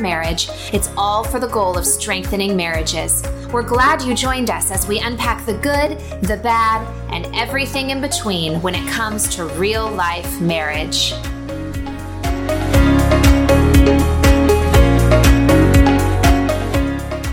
[0.00, 3.24] marriage, it's all for the goal of strengthening marriages.
[3.52, 8.00] We're glad you joined us as we unpack the good, the bad, and everything in
[8.00, 11.14] between when it comes to real life marriage.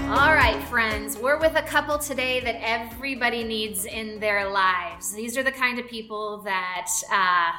[0.10, 5.14] All right, friends, we're with a couple today that everybody needs in their lives.
[5.14, 7.52] These are the kind of people that, uh,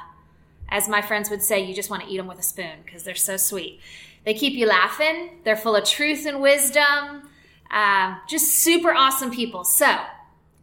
[0.69, 3.05] as my friends would say, you just want to eat them with a spoon because
[3.05, 3.79] they're so sweet.
[4.27, 5.31] They keep you laughing.
[5.45, 7.31] They're full of truth and wisdom.
[7.71, 9.63] Uh, just super awesome people.
[9.63, 9.97] So,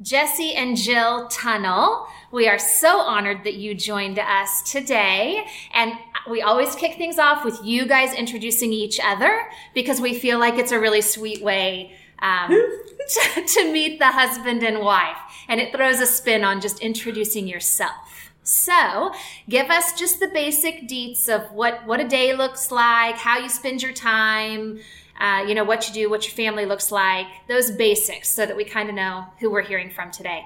[0.02, 5.48] Jesse and Jill Tunnel, we are so honored that you joined us today.
[5.74, 5.94] And
[6.30, 10.56] we always kick things off with you guys introducing each other because we feel like
[10.56, 12.50] it's a really sweet way um,
[13.10, 15.18] to, to meet the husband and wife.
[15.48, 18.13] And it throws a spin on just introducing yourself.
[18.44, 19.14] So,
[19.48, 23.50] give us just the basic deets of what what a day looks like, how you
[23.50, 24.80] spend your time,
[25.20, 28.56] uh, you know what you do, what your family looks like, those basics, so that
[28.56, 30.46] we kind of know who we're hearing from today.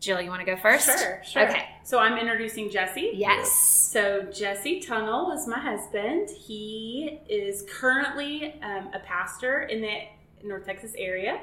[0.00, 0.86] Jill, you want to go first?
[0.86, 1.48] Sure, sure.
[1.48, 1.66] Okay.
[1.82, 3.12] So I'm introducing Jesse.
[3.14, 3.50] Yes.
[3.50, 6.28] So Jesse Tunnel is my husband.
[6.28, 10.00] He is currently um, a pastor in the
[10.42, 11.40] North Texas area.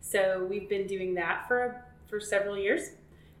[0.00, 2.90] So we've been doing that for for several years.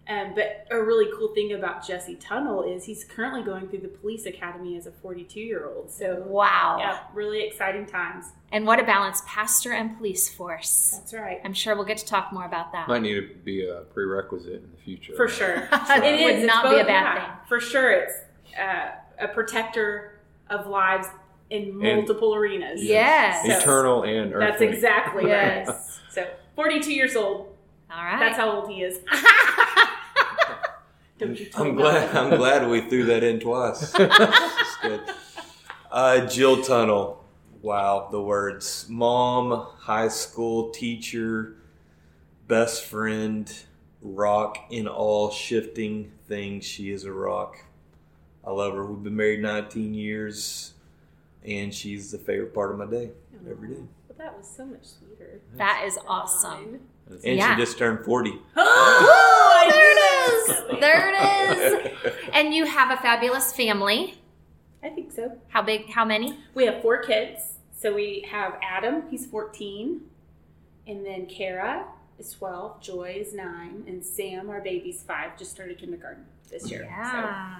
[0.08, 3.88] Um, but a really cool thing about Jesse Tunnel is he's currently going through the
[3.88, 5.90] police academy as a 42 year old.
[5.90, 6.78] So Wow.
[6.80, 8.24] yeah, really exciting times.
[8.50, 10.94] And what a balance, pastor and police force.
[10.98, 11.40] That's right.
[11.44, 12.88] I'm sure we'll get to talk more about that.
[12.88, 15.14] Might need to be a prerequisite in the future.
[15.14, 15.68] For sure.
[15.72, 16.44] It it would is.
[16.44, 17.34] It's not be a bad yeah, thing.
[17.46, 17.90] For sure.
[17.92, 18.14] It's
[18.58, 21.06] uh, a protector of lives
[21.50, 22.82] in multiple arenas.
[22.82, 23.44] Yes.
[23.46, 24.46] So- Eternal and earthly.
[24.50, 25.68] That's exactly Yes.
[25.68, 25.76] right.
[26.10, 27.54] So 42 years old.
[27.90, 28.18] All right.
[28.18, 29.00] That's how old he is.
[31.18, 32.16] Don't you tell I'm glad.
[32.16, 33.90] I'm glad we threw that in twice.
[33.92, 35.00] That's good.
[35.90, 37.24] Uh, Jill Tunnel.
[37.60, 38.86] Wow, the words.
[38.88, 41.56] Mom, high school teacher,
[42.46, 43.52] best friend,
[44.00, 46.64] rock in all shifting things.
[46.64, 47.64] She is a rock.
[48.44, 48.86] I love her.
[48.86, 50.74] We've been married 19 years,
[51.44, 53.10] and she's the favorite part of my day
[53.50, 53.82] every day.
[54.06, 55.40] But that was so much sweeter.
[55.56, 56.80] that is awesome.
[57.08, 57.54] And Yeah.
[57.56, 58.32] she just turned 40.
[58.56, 60.80] Oh, there it is.
[60.80, 62.14] There it is.
[62.32, 64.14] And you have a fabulous family.
[64.82, 65.36] I think so.
[65.48, 65.90] How big?
[65.90, 66.38] How many?
[66.54, 67.58] We have four kids.
[67.76, 70.00] So we have Adam, he's 14.
[70.86, 71.84] And then Kara
[72.18, 72.80] is 12.
[72.80, 73.84] Joy is 9.
[73.88, 76.84] And Sam, our baby's 5, just started kindergarten this year.
[76.84, 77.56] Yeah.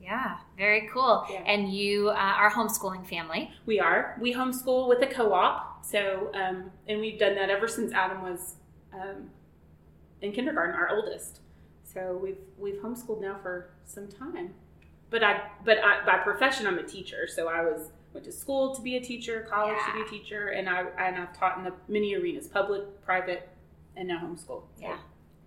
[0.00, 0.36] Yeah.
[0.56, 1.26] Very cool.
[1.30, 1.42] Yeah.
[1.46, 3.50] And you uh, are homeschooling family.
[3.66, 4.16] We are.
[4.20, 5.84] We homeschool with a co op.
[5.84, 8.56] So, um, and we've done that ever since Adam was
[8.92, 9.30] um,
[10.20, 11.40] in kindergarten, our oldest.
[11.84, 14.54] So we've we've homeschooled now for some time.
[15.10, 17.26] But I but I, by profession I'm a teacher.
[17.26, 20.48] So I was went to school to be a teacher, college to be a teacher,
[20.48, 23.48] and I and I've taught in the many arenas, public, private,
[23.96, 24.62] and now homeschool.
[24.80, 24.98] Yeah.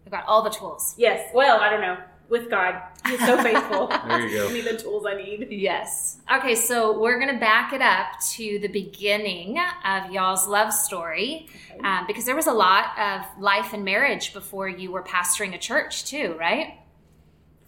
[0.03, 0.95] We've got all the tools.
[0.97, 1.29] Yes.
[1.33, 1.97] Well, I don't know.
[2.31, 3.87] With God, He's so faithful.
[4.07, 4.47] There you go.
[4.47, 5.47] Give me the tools I need.
[5.51, 6.17] Yes.
[6.33, 11.49] Okay, so we're going to back it up to the beginning of y'all's love story
[11.73, 11.81] Okay.
[11.83, 15.57] um, because there was a lot of life and marriage before you were pastoring a
[15.57, 16.79] church, too, right?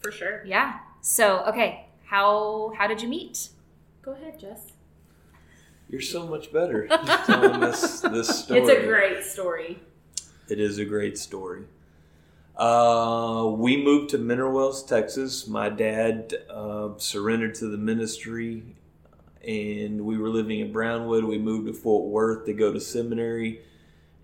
[0.01, 0.43] For sure.
[0.45, 0.79] Yeah.
[1.01, 3.49] So, okay, how how did you meet?
[4.01, 4.71] Go ahead, Jess.
[5.89, 6.87] You're so much better
[7.25, 8.61] telling this this story.
[8.61, 9.79] It's a great story.
[10.49, 11.65] It is a great story.
[12.55, 15.47] Uh, we moved to Mineral Wells, Texas.
[15.47, 18.63] My dad uh, surrendered to the ministry,
[19.45, 21.23] and we were living in Brownwood.
[21.23, 23.61] We moved to Fort Worth to go to seminary,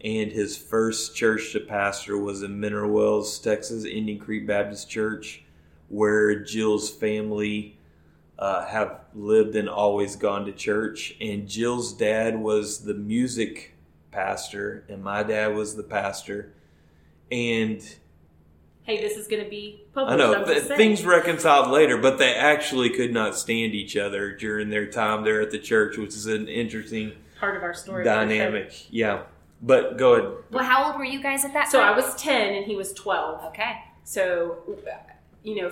[0.01, 5.43] and his first church to pastor was in Mineral Wells, Texas, Indian Creek Baptist Church,
[5.87, 7.79] where Jill's family
[8.37, 11.15] uh, have lived and always gone to church.
[11.19, 13.75] And Jill's dad was the music
[14.11, 16.53] pastor, and my dad was the pastor.
[17.31, 17.81] And
[18.89, 20.17] Hey, this is going to be I published.
[20.17, 24.69] know I'm th- things reconciled later, but they actually could not stand each other during
[24.69, 28.03] their time there at the church, which is an interesting part of our story.
[28.03, 28.73] dynamic.
[28.89, 29.25] Yeah,
[29.61, 30.31] but go ahead.
[30.49, 32.91] Well, how old were you guys at that So I was 10 and he was
[32.93, 33.45] 12.
[33.49, 33.73] Okay.
[34.05, 34.57] So,
[35.43, 35.71] you know,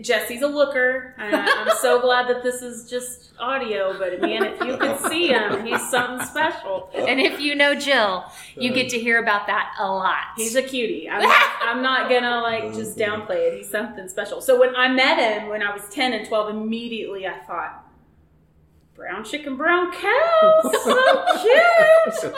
[0.00, 1.14] Jesse's a looker.
[1.18, 5.28] I- I'm so glad that this is just audio, but man, if you could see
[5.28, 6.90] him, he's something special.
[6.94, 8.24] And if you know Jill,
[8.56, 10.24] you get to hear about that a lot.
[10.36, 11.08] He's a cutie.
[11.08, 13.58] I'm not, I'm not gonna like just oh, downplay it.
[13.58, 14.40] He's something special.
[14.40, 17.86] So when I met him when I was 10 and 12, immediately I thought,
[18.94, 22.34] brown chicken, brown cow, so cute.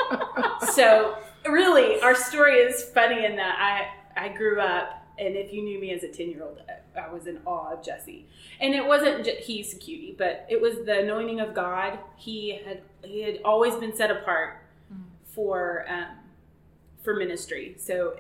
[0.75, 5.62] so really, our story is funny in that I I grew up and if you
[5.62, 6.61] knew me as a 10 year old,
[6.97, 8.26] I was in awe of Jesse.
[8.61, 11.99] And it wasn't just, he's a cutie, but it was the anointing of God.
[12.17, 14.62] He had he had always been set apart
[15.25, 16.19] for um,
[17.03, 17.75] for ministry.
[17.79, 18.17] So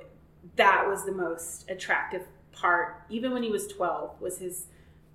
[0.56, 2.22] that was the most attractive
[2.52, 3.02] part.
[3.08, 4.66] Even when he was 12, was his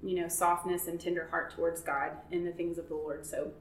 [0.03, 3.25] you know softness and tender heart towards God and the things of the Lord.
[3.25, 3.51] So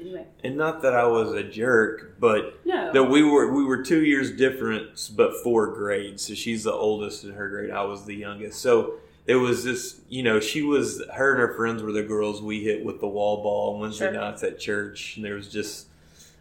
[0.00, 3.82] anyway, And not that I was a jerk, but no, that we were we were
[3.82, 6.26] two years difference, but four grades.
[6.26, 7.70] So she's the oldest in her grade.
[7.70, 8.60] I was the youngest.
[8.60, 8.94] So
[9.26, 12.64] it was this, you know, she was her and her friends were the girls we
[12.64, 14.20] hit with the wall ball on Wednesday Sure.
[14.20, 15.86] nights at church, and there was just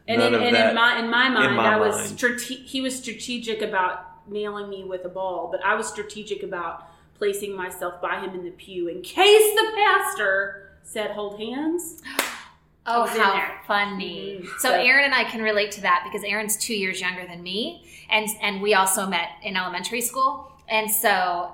[0.07, 0.69] and, none in, of and that.
[0.69, 2.17] in my in my mind, my I was mind.
[2.17, 6.87] strate- he was strategic about nailing me with a ball, but I was strategic about
[7.17, 12.01] placing myself by him in the pew in case the pastor said hold hands.
[12.85, 14.39] Oh, how funny!
[14.41, 14.47] Mhm.
[14.59, 17.43] So So- Aaron and I can relate to that because Aaron's two years younger than
[17.43, 21.51] me, and and we also met in elementary school, and so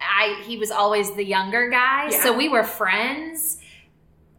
[0.00, 2.22] I he was always the younger guy, Yeah.
[2.22, 3.58] so we were friends.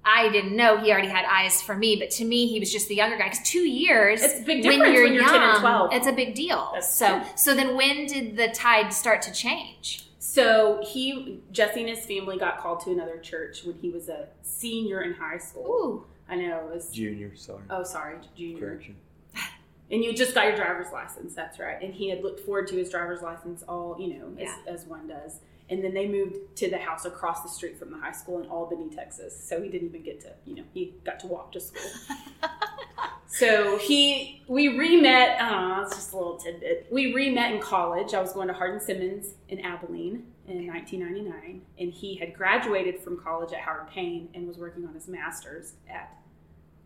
[0.03, 2.87] I didn't know he already had eyes for me, but to me, he was just
[2.87, 3.25] the younger guy.
[3.29, 5.93] Because two years, It's a big difference when you're 10 and 12.
[5.93, 6.71] it's a big deal.
[6.73, 7.27] That's so, true.
[7.35, 10.05] so then when did the tide start to change?
[10.17, 14.29] So he Jesse and his family got called to another church when he was a
[14.41, 15.65] senior in high school.
[15.67, 17.35] Ooh, I know it was junior.
[17.35, 18.59] Sorry, oh sorry junior.
[18.59, 18.95] correction.
[19.91, 21.33] And you just got your driver's license.
[21.33, 21.81] That's right.
[21.81, 25.07] And he had looked forward to his driver's license all, you know, as, as one
[25.07, 25.39] does.
[25.69, 28.47] And then they moved to the house across the street from the high school in
[28.49, 29.39] Albany, Texas.
[29.47, 31.91] So he didn't even get to, you know, he got to walk to school.
[33.27, 35.37] so he, we re-met.
[35.39, 36.87] Oh, it's just a little tidbit.
[36.91, 38.13] We re-met in college.
[38.13, 43.21] I was going to Hardin Simmons in Abilene in 1999, and he had graduated from
[43.21, 46.11] college at Howard Payne and was working on his master's at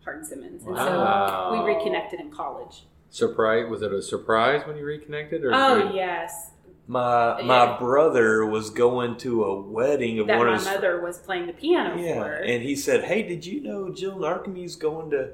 [0.04, 0.62] Hardin Simmons.
[0.64, 1.50] And Wow.
[1.54, 2.84] so we reconnected in college.
[3.08, 3.66] Surprise?
[3.70, 5.44] Was it a surprise when you reconnected?
[5.44, 6.50] Or Oh yes,
[6.86, 7.46] My Yeah.
[7.46, 11.18] my brother was going to a wedding of that one my of his mother was
[11.18, 12.32] playing the piano Yeah, for.
[12.32, 15.30] and he said, "Hey, did you know Jill Narcome's going to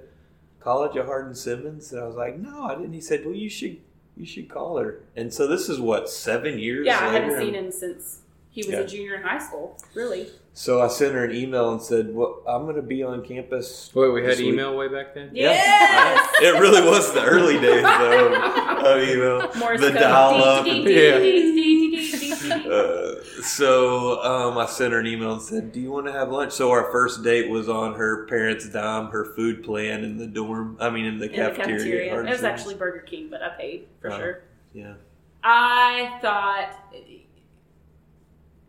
[0.61, 3.49] college at Hardin Simmons?" And I was like, "No, I didn't." He said, "Well, you
[3.51, 3.79] should
[4.17, 6.87] you should call her." And so this is what seven years.
[6.87, 7.25] yeah, I later?
[7.25, 8.21] hadn't seen him since
[8.51, 8.81] he was Yeah.
[8.81, 9.77] a junior in high school.
[9.95, 10.29] Really?
[10.53, 13.91] So I sent her an email and said, "Well, I'm going to be on campus."
[13.95, 15.31] Wait, we had week." email way back then.
[15.33, 15.53] Yeah.
[15.53, 16.29] Yes.
[16.43, 18.35] It really was the early days, though.
[18.35, 20.65] of email, Morse the dial-up.
[20.65, 22.57] Dee, and- dee, Yeah.
[22.75, 26.31] Uh, so um, I sent her an email and said, "Do you want to have
[26.31, 30.27] lunch?" So our first date was on her parents' dime, her food plan in the
[30.27, 30.77] dorm.
[30.81, 31.61] I mean, in the In cafeteria.
[31.75, 32.21] at cafeteria.
[32.25, 34.19] It was actually Burger King, but I paid for Oh.
[34.19, 34.43] sure.
[34.73, 34.95] yeah.
[35.45, 36.77] I thought,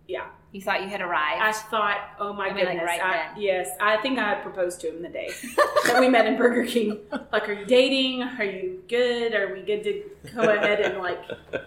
[0.08, 1.42] yeah, you thought you had arrived.
[1.42, 3.42] I thought, oh my I mean, like, goodness, right I- then.
[3.42, 5.30] yes, I think I proposed to him the day
[5.86, 7.00] that we met in Burger King.
[7.32, 8.24] Like, are you dating?
[8.24, 9.34] Are you good?
[9.34, 10.04] Are we good to
[10.36, 11.20] go ahead and like?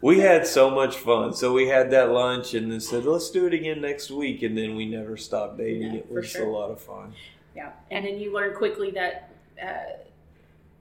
[0.00, 1.32] We had so much fun.
[1.32, 4.42] So we had that lunch and then said, let's do it again next week.
[4.42, 5.94] And then we never stopped dating.
[5.94, 6.46] Yeah, it was sure.
[6.46, 7.14] a lot of fun.
[7.56, 9.30] Yeah, and then you learn quickly that
[9.62, 9.94] uh,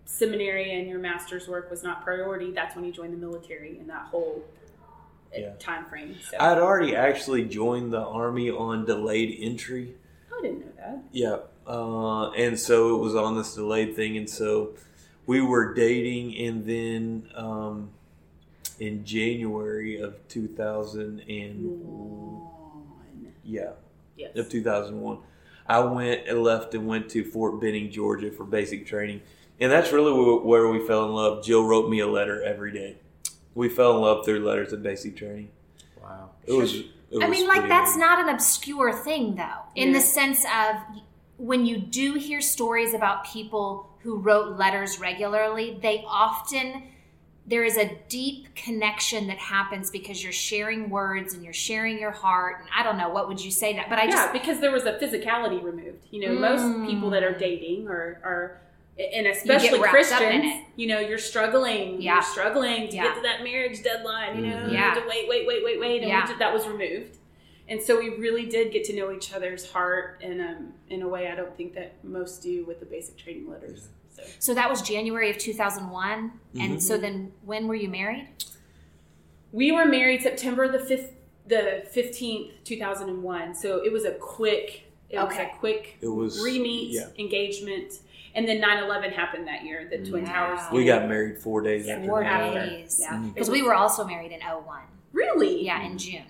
[0.03, 2.51] seminary and your master's work was not priority.
[2.51, 4.43] That's when you joined the military in that whole
[5.41, 5.53] Yeah.
[5.59, 6.15] time frame.
[6.29, 9.95] So I'd already actually joined the Army on delayed entry.
[10.31, 11.03] I didn't know that.
[11.11, 11.37] Yeah.
[11.65, 14.17] Uh, and so it was on this delayed thing.
[14.17, 14.73] And so
[15.25, 16.37] we were dating.
[16.37, 17.89] And then um,
[18.79, 23.33] in January of 2000 and One.
[23.43, 23.71] yeah,
[24.17, 24.35] Yes.
[24.35, 25.19] of 2001.
[25.65, 29.21] I went and left and went to Fort Benning, Georgia for basic training.
[29.59, 31.43] And that's really where we fell in love.
[31.45, 32.97] Jill wrote me a letter every day.
[33.55, 35.49] We fell in love through letters of basic training.
[36.01, 36.31] Wow.
[36.45, 36.73] It was.
[36.75, 36.85] It
[37.21, 37.99] I was mean, like that's amazing.
[37.99, 39.93] not an obscure thing, though, in Yeah.
[39.95, 40.77] the sense of
[41.37, 46.83] when you do hear stories about people who wrote letters regularly, they often
[47.45, 52.11] there is a deep connection that happens because you're sharing words and you're sharing your
[52.11, 54.61] heart and I don't know what would you say that, but I yeah, just because
[54.61, 56.07] there was a physicality removed.
[56.09, 56.87] You know, most Mm.
[56.87, 58.61] people that are dating are are
[58.99, 62.01] and especially wrapped Christians, you know, you're struggling.
[62.01, 62.15] Yeah.
[62.15, 63.03] You're struggling to Yeah.
[63.03, 64.37] get to that marriage deadline.
[64.37, 64.67] You know, Mhm.
[64.67, 64.93] you Yeah.
[64.93, 66.27] have to wait, wait, wait, wait, wait, and we Yeah.
[66.27, 67.17] did- that was removed.
[67.67, 71.07] And so we really did get to know each other's heart in um, in a
[71.07, 73.87] way I don't think that most do with the basic training letters.
[74.15, 76.81] So so that was January of 2001 and Mhm.
[76.81, 78.27] so then when were you married?
[79.51, 81.13] we were married September the fifth,
[81.47, 83.53] the fifteenth, two thousand and one.
[83.55, 84.83] So it was a quick.
[85.09, 85.43] It was Okay.
[85.43, 87.07] a quick It was re-meet Yeah.
[87.19, 87.99] engagement
[88.35, 90.55] and then 9-11 happened that year the twin Wow.
[90.55, 91.95] towers We got married four days Yeah.
[91.95, 92.41] after Four that.
[92.41, 92.69] after.
[92.69, 92.97] days.
[93.01, 93.33] yeah Mhm.
[93.33, 94.81] Because we were also married in 01.
[95.11, 96.23] really Yeah, in June.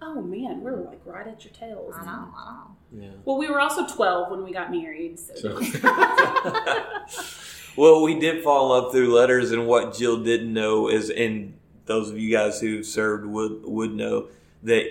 [0.00, 2.76] oh man we're like right at your tails I know, I know.
[3.04, 3.08] Yeah.
[3.24, 5.60] well we were also 12 when we got married so, So-
[7.76, 11.54] well, we did fall in love through letters, and what Jill didn't know is, and
[11.86, 14.28] those of you guys who served would would know
[14.62, 14.86] that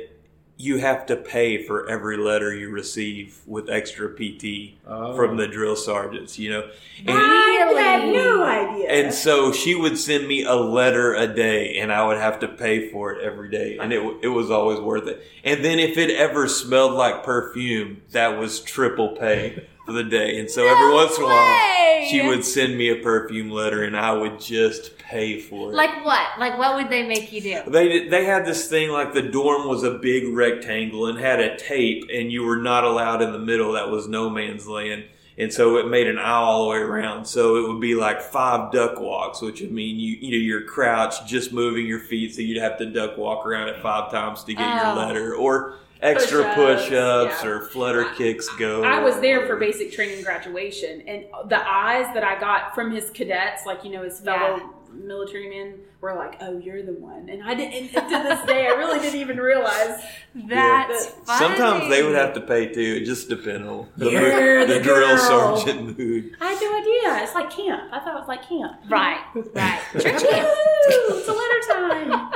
[0.61, 5.15] you have to pay for every letter you receive with extra PT Oh.
[5.15, 5.51] from the oh.
[5.51, 6.37] drill sergeants.
[6.37, 6.61] You know,
[6.99, 8.89] and, I had no idea.
[8.89, 12.47] and so she would send me a letter a day, and I would have to
[12.47, 15.23] pay for it every day, and it it was always worth it.
[15.43, 20.39] And then if it ever smelled like perfume, that was triple pay for the day.
[20.39, 23.95] And so every once in a while, she would send me a perfume letter, and
[23.97, 25.75] I would just pay for it.
[25.75, 26.27] Like what?
[26.39, 27.61] Like what would they make you do?
[27.67, 31.57] They they had this thing like the dorm was a big rectangle and had a
[31.57, 33.73] tape, and you were not allowed in the middle.
[33.73, 35.05] That was no man's land,
[35.37, 37.25] and so it made an aisle all the way around.
[37.25, 40.63] So it would be like five duck walks, which would mean you you know you're
[40.63, 44.43] crouched, just moving your feet, so you'd have to duck walk around it five times
[44.45, 44.85] to get Oh.
[44.87, 47.49] your letter, or extra Push-ups, push-ups yeah.
[47.49, 48.83] or flutter kicks go.
[48.83, 53.09] I was there for basic training graduation, and the eyes that I got from his
[53.11, 57.43] cadets, like you know, his fellow military men, were like, "Oh, you're the one." And
[57.43, 57.95] I didn't.
[57.95, 60.03] And to this day, I really didn't even realize.
[60.35, 61.39] That's funny.
[61.55, 62.99] Sometimes they would have to pay too.
[63.01, 66.35] It just depended on the, You're the, the drill sergeant mood.
[66.41, 67.23] I had no idea.
[67.23, 67.93] It's like camp.
[67.93, 68.77] I thought it was like camp.
[68.89, 69.81] Right, right.
[69.93, 70.49] Church camp.
[70.87, 72.31] It's a letter time.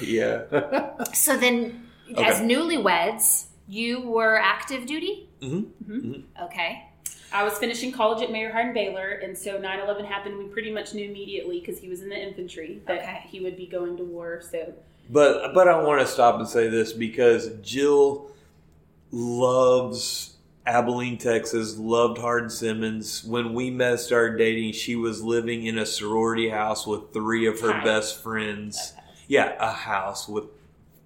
[0.02, 1.04] yeah.
[1.12, 2.24] So then, Okay.
[2.24, 5.28] as newlyweds, you were active duty.
[5.40, 5.66] Mhm.
[5.88, 6.22] Mhm.
[6.44, 6.84] Okay.
[7.32, 10.36] I was finishing college at Mary Hardin Baylor, and so 9 11 happened.
[10.36, 13.20] We pretty much knew immediately because he was in the infantry that Okay.
[13.30, 14.42] he would be going to war.
[14.50, 14.72] So,
[15.08, 18.30] But but I want to stop and say this because Jill
[19.12, 20.34] loves
[20.66, 23.24] Abilene, Texas, loved Hardin Simmons.
[23.24, 27.60] When we met, started dating, she was living in a sorority house with three of
[27.60, 28.92] her best friends.
[29.26, 30.44] Yeah, a house with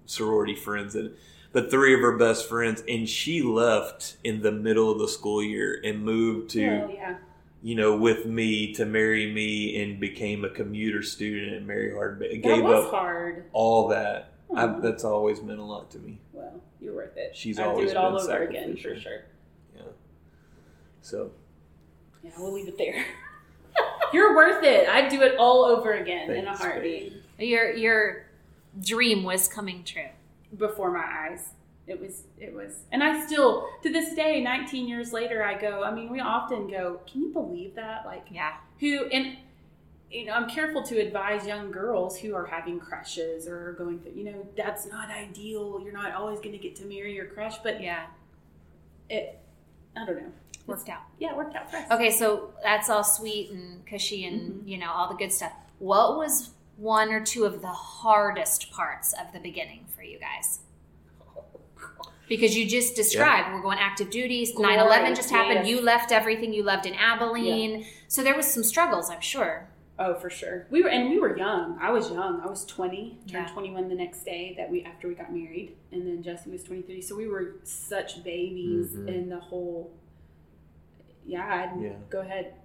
[0.05, 1.19] sorority friends in it.
[1.51, 5.41] But three of her best friends, and she left in the middle of the school
[5.41, 7.17] year and moved to well, yeah.
[7.63, 12.19] you know, with me to marry me and became a commuter student at Mary Hardin.
[12.19, 13.45] Ba- That Gave was up hard.
[13.53, 14.33] all that.
[14.53, 16.19] I, that's always meant a lot to me.
[16.33, 17.35] Well, you're worth it.
[17.35, 19.23] She's I'd always do it all been over again for sure.
[19.75, 19.81] Yeah
[21.01, 21.31] so
[22.23, 23.05] Yeah, we'll leave it there.
[24.13, 24.89] you're worth it.
[24.89, 27.13] I'd do it all over again in a heartbeat.
[27.37, 28.25] You're Your your
[28.79, 30.09] dream was coming true.
[30.57, 31.49] Before my eyes,
[31.87, 32.23] it was.
[32.39, 35.83] It was, and I still to this day, 19 years later, I go.
[35.83, 37.01] I mean, we often go.
[37.09, 38.05] Can you believe that?
[38.05, 38.53] Like, Yeah.
[38.79, 39.37] who and
[40.11, 44.11] you know i'm careful to advise young girls who are having crushes or going through
[44.11, 47.57] you know that's not ideal you're not always going to get to marry your crush
[47.63, 48.05] but Yeah.
[49.09, 49.39] it
[49.97, 50.31] i don't know
[50.67, 51.01] Worked out.
[51.19, 54.67] yeah it worked out for us Okay, so that's all sweet and cushy and Mm-hmm.
[54.67, 55.53] you know all the good stuff.
[55.79, 60.59] What was one or two of the hardest parts of the beginning for you guys?
[62.27, 64.57] Because you just described we're going active duties.
[64.57, 65.67] 9 11 just happened.
[65.67, 65.67] Yes.
[65.67, 67.85] You left everything you loved in Abilene.
[68.07, 69.67] So there was some struggles, I'm sure.
[69.99, 73.17] oh for sure we were and we were young i was young i was 20
[73.31, 73.53] turned Yeah.
[73.53, 77.01] 21 the next day that we after we got married and then jesse was 23
[77.01, 79.07] so we were such babies Mhm.
[79.07, 79.93] in the whole
[81.25, 81.93] yeah, I'd, Yeah.
[82.09, 82.55] go ahead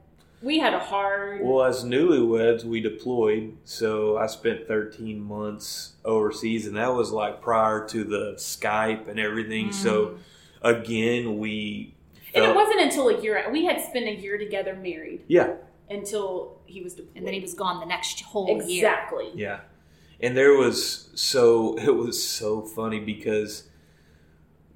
[0.42, 3.56] we had a hard Well, as newlyweds, we deployed.
[3.64, 9.18] So I spent 13 months overseas, and that was like prior to the Skype and
[9.20, 9.68] everything.
[9.68, 9.74] Mm.
[9.74, 10.18] So
[10.62, 11.94] again, we.
[12.34, 15.54] and it wasn't until a year we had spent a year together married Yeah,
[15.88, 17.16] until he was deployed.
[17.16, 18.84] And then he was gone the next whole year.
[18.86, 19.30] exactly.
[19.34, 19.60] yeah.
[20.22, 23.64] And there was so it was so funny because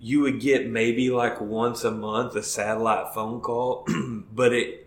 [0.01, 3.87] you would get maybe like once a month a satellite phone call,
[4.33, 4.84] but it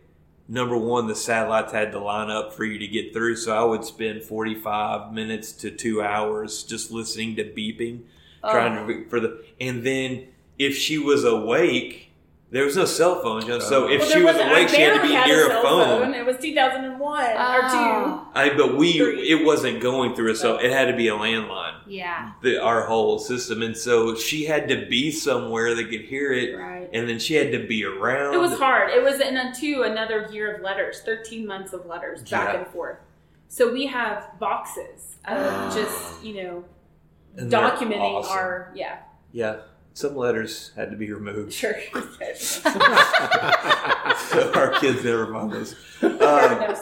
[0.48, 3.36] number one the satellites had to line up for you to get through.
[3.36, 8.01] So I would spend forty five minutes to two hours just listening to beeping,
[8.44, 8.51] oh.
[8.51, 8.88] trying Oh.
[8.88, 10.27] to for the and then
[10.58, 12.07] if she was awake.
[12.50, 14.80] There was no cell phone, you know, so if Well, she was wasn't- awake, she
[14.82, 16.13] had to be had near a cell phone.
[16.13, 18.27] It was 2001 or Oh.
[18.34, 19.30] I but we Three.
[19.30, 20.58] it wasn't going through a cell.
[20.58, 21.74] It had to be a landline.
[21.86, 22.32] Yeah.
[22.42, 26.56] The, our whole system, and so she had to be somewhere that could hear it,
[26.58, 26.89] Right.
[26.94, 28.34] and then she had to be around.
[28.34, 28.92] It was hard.
[28.92, 32.60] It was in a, to another year of letters, 13 months of letters back Yeah.
[32.60, 32.98] and forth.
[33.50, 35.72] So we have boxes of Ah.
[35.75, 36.63] just, you know,
[37.36, 38.32] And documenting awesome.
[38.38, 39.00] our, yeah,
[39.34, 39.58] yeah.
[39.98, 41.74] Some letters had to be removed, sure.
[42.36, 42.70] so
[44.54, 45.75] our kids never find those.
[46.04, 46.77] Um, knows.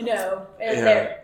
[0.00, 0.46] no.
[0.58, 1.18] Yeah.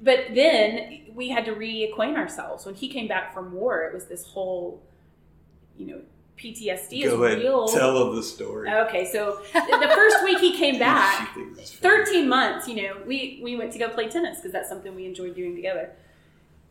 [0.00, 2.64] But then we had to reacquaint ourselves.
[2.64, 4.82] When he came back from war, it was this whole,
[5.76, 6.00] you know,
[6.38, 7.68] PTSD is go ahead, real.
[7.68, 8.72] tell of the story.
[8.72, 12.06] Okay, so the first week he came back, She thinks it's funny.
[12.06, 15.04] 13 months, you know, we, we went to go play tennis because that's something we
[15.04, 15.90] enjoyed doing together.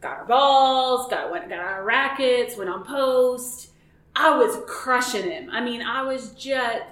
[0.02, 3.68] Got our balls, got went, got our rackets, went on post.
[4.16, 5.50] I was crushing him.
[5.52, 6.84] I mean, I was just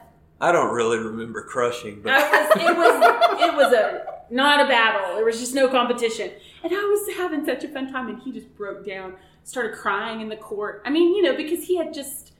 [0.41, 4.67] I don't really remember crushing, but I was, it was it was a not a
[4.67, 5.15] battle.
[5.15, 6.31] There was just no competition.
[6.63, 10.21] And I was having such a fun time, and he just broke down, started crying
[10.21, 10.81] in the court.
[10.85, 12.33] I mean, you know, because he had just,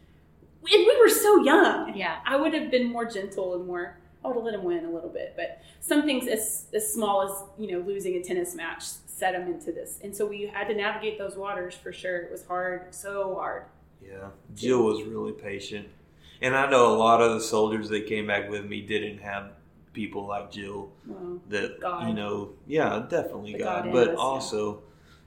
[0.62, 1.96] and we were so young.
[1.96, 2.20] Yeah.
[2.26, 4.92] I would have been more gentle and more, I would have let him win a
[4.92, 5.34] little bit.
[5.36, 9.48] But some things as, as small as, you know, losing a tennis match set him
[9.48, 10.00] into this.
[10.04, 12.18] And so we had to navigate those waters for sure.
[12.18, 13.64] It was hard, so hard.
[14.02, 15.88] Yeah, Jill was really patient,
[16.42, 19.52] and I know a lot of the soldiers that came back with me didn't have
[19.94, 20.92] people like Jill
[21.50, 22.08] that God.
[22.08, 22.50] you know.
[22.68, 24.22] Yeah, definitely The God, God but us, yeah.
[24.22, 24.82] also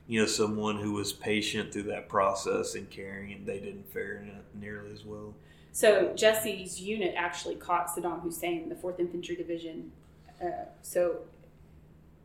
[0.07, 4.25] you know someone who was patient through that process and caring, and they didn't fare
[4.59, 5.33] nearly as well.
[5.71, 9.91] So Jesse's unit actually caught Saddam Hussein, the Fourth Infantry Division.
[10.39, 11.21] Uh, so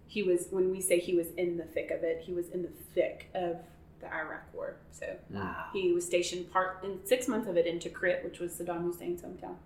[0.07, 2.62] he was, when we say he was in the thick of it, he was in
[2.62, 3.57] the thick of
[4.00, 4.76] the Iraq War.
[4.90, 5.67] So Wow.
[5.73, 9.23] he was stationed part in six months of it in Tikrit, which was Saddam Hussein's
[9.23, 9.57] hometown.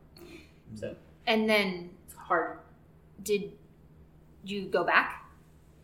[0.75, 0.95] So
[1.27, 2.59] And then it's hard.
[3.23, 3.53] did
[4.45, 5.25] you go back?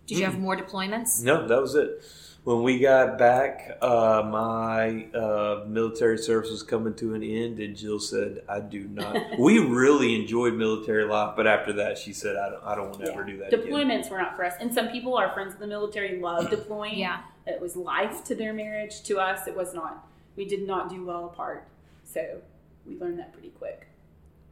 [0.07, 1.23] Did you have more deployments?
[1.23, 2.03] No, that was it.
[2.45, 7.77] When we got back, uh, my uh, military service was coming to an end, and
[7.77, 12.37] Jill said, "I do not." we really enjoyed military life, but after that, she said,
[12.37, 14.55] "I don't, I don't want to ever do that again." Deployments were not for us.
[14.61, 16.99] And some people, our friends in the military, love deploying.
[16.99, 17.21] Yeah.
[17.49, 19.03] It was life to their marriage.
[19.05, 20.07] To us, it was not.
[20.37, 21.67] We did not do well apart.
[22.05, 22.43] So
[22.87, 23.87] we learned that pretty quick.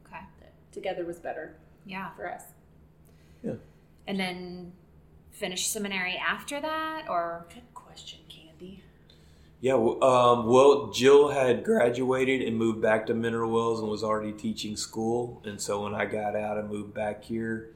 [0.07, 0.21] Okay.
[0.41, 2.09] That together was better Yeah.
[2.15, 2.43] for us.
[3.43, 3.53] Yeah.
[4.07, 4.73] And then
[5.31, 8.83] finish seminary after that or Good question, Candy.
[9.61, 14.03] Yeah, w- um, well, Jill had graduated and moved back to Mineral Wells and was
[14.03, 15.41] already teaching school.
[15.45, 17.69] And so when I got out and moved back here,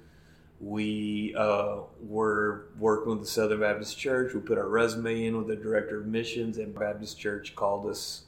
[0.61, 4.33] we uh, were working with the Southern Baptist Church.
[4.33, 8.23] We put our resume in with the director of missions, and Baptist Church called us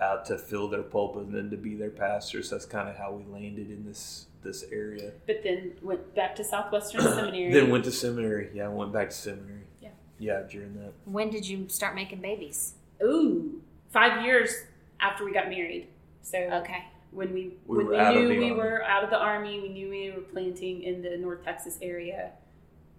[0.00, 2.50] out to fill their pulpit and then to be their pastors.
[2.50, 5.12] That's kind of how we landed in this this area.
[5.26, 7.52] But then went back to Southwestern Seminary.
[7.52, 8.50] Then went to seminary.
[8.54, 9.62] Yeah, I went back to seminary.
[9.80, 9.88] Yeah.
[10.18, 10.92] Yeah, during that.
[11.04, 12.74] when did you start making babies?
[13.02, 14.52] Ooh, five years
[15.00, 15.88] after we got married.
[16.22, 16.84] So Okay.
[17.16, 18.52] When we, We when we knew we army.
[18.52, 22.32] were out of the army, we knew we were planting in the North Texas area.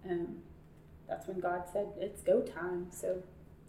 [0.08, 0.38] Um,
[1.08, 2.88] that's when God said it's go time.
[2.90, 3.22] So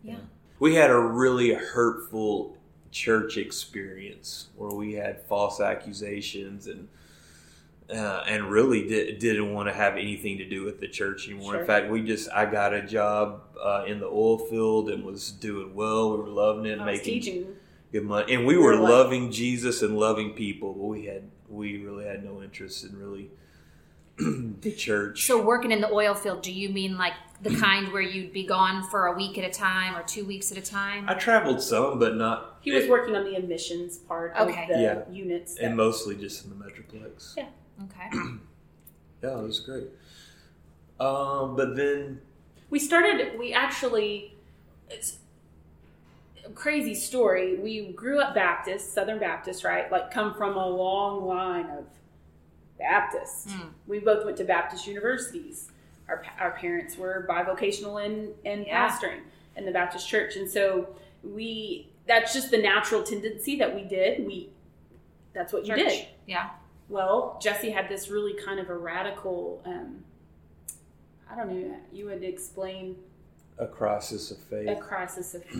[0.04, 0.18] Yeah.
[0.60, 2.58] we had a really hurtful
[2.92, 6.88] church experience where we had false accusations and
[7.92, 11.54] uh, and really di- didn't want to have anything to do with the church anymore.
[11.54, 11.62] Sure.
[11.62, 15.32] In fact, we just I got a job uh, in the oil field and was
[15.32, 16.12] doing well.
[16.12, 17.48] We were loving it, I was making teaching.
[17.92, 20.74] Good money, and we We were were like- loving Jesus and loving people.
[20.74, 23.32] But we had we really had no interest in really
[24.18, 25.26] the church.
[25.26, 28.46] So working in the oil field, do you mean like the kind where you'd be
[28.46, 31.06] gone for a week at a time or two weeks at a time?
[31.10, 32.58] I traveled some, but not.
[32.62, 34.64] He was working on the emissions part Okay.
[34.64, 35.10] of the Yeah.
[35.12, 35.58] units.
[35.58, 37.36] and that- mostly just in the metroplex.
[37.38, 37.48] Yeah.
[37.86, 38.10] Okay.
[39.22, 39.88] Yeah, it was great.
[40.98, 42.22] Um, but then
[42.70, 44.34] we started we actually
[44.90, 45.18] it's a
[46.56, 51.66] crazy story we grew up baptist southern baptist right like come from a long line
[51.70, 51.86] of
[52.78, 53.70] baptists Mm.
[53.88, 55.70] we both went to baptist universities
[56.08, 58.90] our, our parents were bivocational and, and Yeah.
[58.90, 59.20] pastoring
[59.58, 60.88] in the baptist church and so
[61.24, 64.50] we that's just the natural tendency that we did we
[65.34, 66.50] that's what you did Yeah.
[66.88, 69.62] well, Jesse had this really kind of a radical.
[69.64, 70.04] Um,
[71.32, 71.76] I don't know.
[71.94, 72.96] You would explain
[73.60, 74.68] a crisis of faith.
[74.68, 75.44] a crisis of.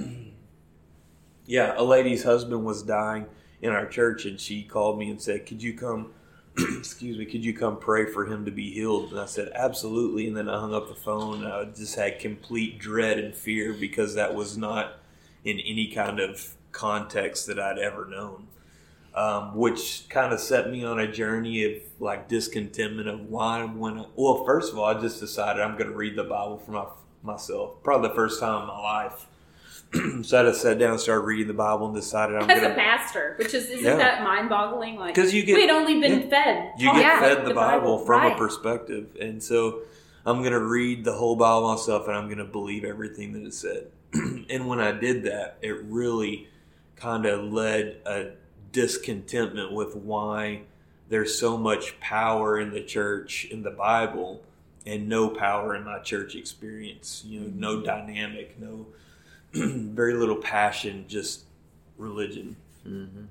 [1.50, 3.26] Yeah, a lady's husband was dying
[3.60, 6.14] in our church, and she called me and said, "Could you come?"
[6.78, 7.26] excuse me.
[7.26, 9.12] Could you come pray for him to be healed?
[9.12, 10.28] And I said, absolutely.
[10.28, 11.46] And then I hung up the phone.
[11.46, 14.98] I just had complete dread and fear because that was not
[15.44, 18.48] in any kind of context that I'd ever known.
[19.16, 24.00] Um, which kind of set me on a journey of like discontentment of why when
[24.00, 26.72] I, well first of all I just decided I'm going to read the Bible for
[26.72, 26.86] my,
[27.24, 29.26] myself probably the first time in my life
[30.22, 32.72] so I just sat down and started reading the Bible and decided I'm As going
[32.72, 33.96] a pastor, which is isn't Yeah.
[33.96, 34.98] that mind boggling?
[34.98, 36.74] Like because you get we'd only been fed.
[36.78, 37.20] you get Yeah.
[37.20, 38.34] fed the, Bible, from right.
[38.34, 39.82] a perspective, and so
[40.26, 43.44] I'm going to read the whole Bible myself, and I'm going to believe everything that
[43.44, 43.88] it said.
[44.14, 46.48] and when I did that, it really
[46.96, 48.32] kind of led a
[48.72, 50.62] discontentment with why
[51.08, 54.44] there's so much power in the church in the Bible
[54.86, 57.24] and no power in my church experience.
[57.26, 57.86] You know, no mm-hmm.
[57.86, 58.88] dynamic, no
[59.54, 61.46] very little passion, just
[61.98, 62.56] religion.
[62.88, 63.26] Mm-hmm.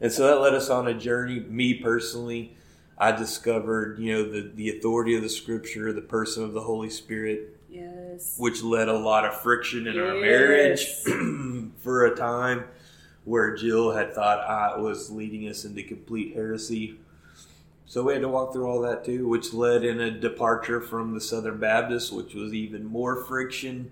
[0.00, 1.40] And so that led us on a journey.
[1.40, 2.54] Me personally,
[2.98, 6.90] I discovered, you know, the, the authority of the scripture, the person of the Holy
[6.90, 8.36] Spirit, Yes.
[8.38, 10.86] which led a lot of friction in our marriage
[11.82, 12.64] for a time
[13.24, 16.98] where Jill had thought I was leading us into complete heresy.
[17.84, 21.12] So we had to walk through all that too, which led in a departure from
[21.12, 23.90] the Southern Baptist, which was even more friction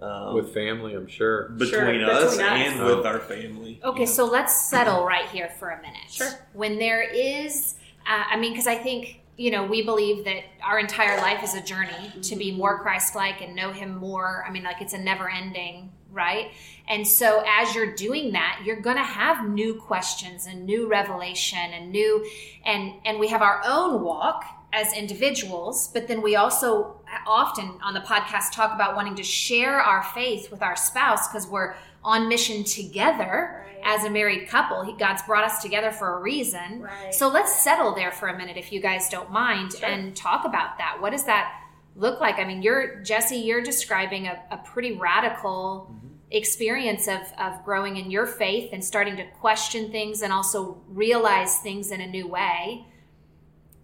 [0.00, 1.48] um, With family, I'm sure.
[1.50, 2.38] between, Sure, between us us.
[2.38, 2.96] and Oh.
[2.96, 3.80] with our family.
[3.82, 4.10] Okay, you know.
[4.12, 6.10] so let's settle right here for a minute.
[6.10, 6.30] Sure.
[6.52, 7.74] When there is,
[8.06, 11.54] uh, I mean, because I think, you know, we believe that our entire life is
[11.54, 14.44] a journey to be more Christ like and know Him more.
[14.46, 16.50] I mean, like it's a never ending, right?
[16.88, 21.58] And so as you're doing that, you're going to have new questions and new revelation
[21.72, 22.28] and new,
[22.64, 27.94] and, and we have our own walk as individuals, but then we also often on
[27.94, 32.28] the podcast talk about wanting to share our faith with our spouse because we're on
[32.28, 33.98] mission together Right.
[34.00, 34.82] as a married couple.
[34.84, 36.82] He, God's brought us together for a reason.
[36.82, 37.14] Right.
[37.14, 39.88] So let's settle there for a minute, if you guys don't mind, Sure.
[39.88, 41.00] and talk about that.
[41.00, 41.52] What does that
[41.96, 42.38] look like?
[42.38, 43.36] I mean, you're Jesse.
[43.36, 46.08] You're describing a, a pretty radical mm-hmm.
[46.30, 51.58] experience of of growing in your faith and starting to question things and also realize
[51.58, 52.86] things in a new way.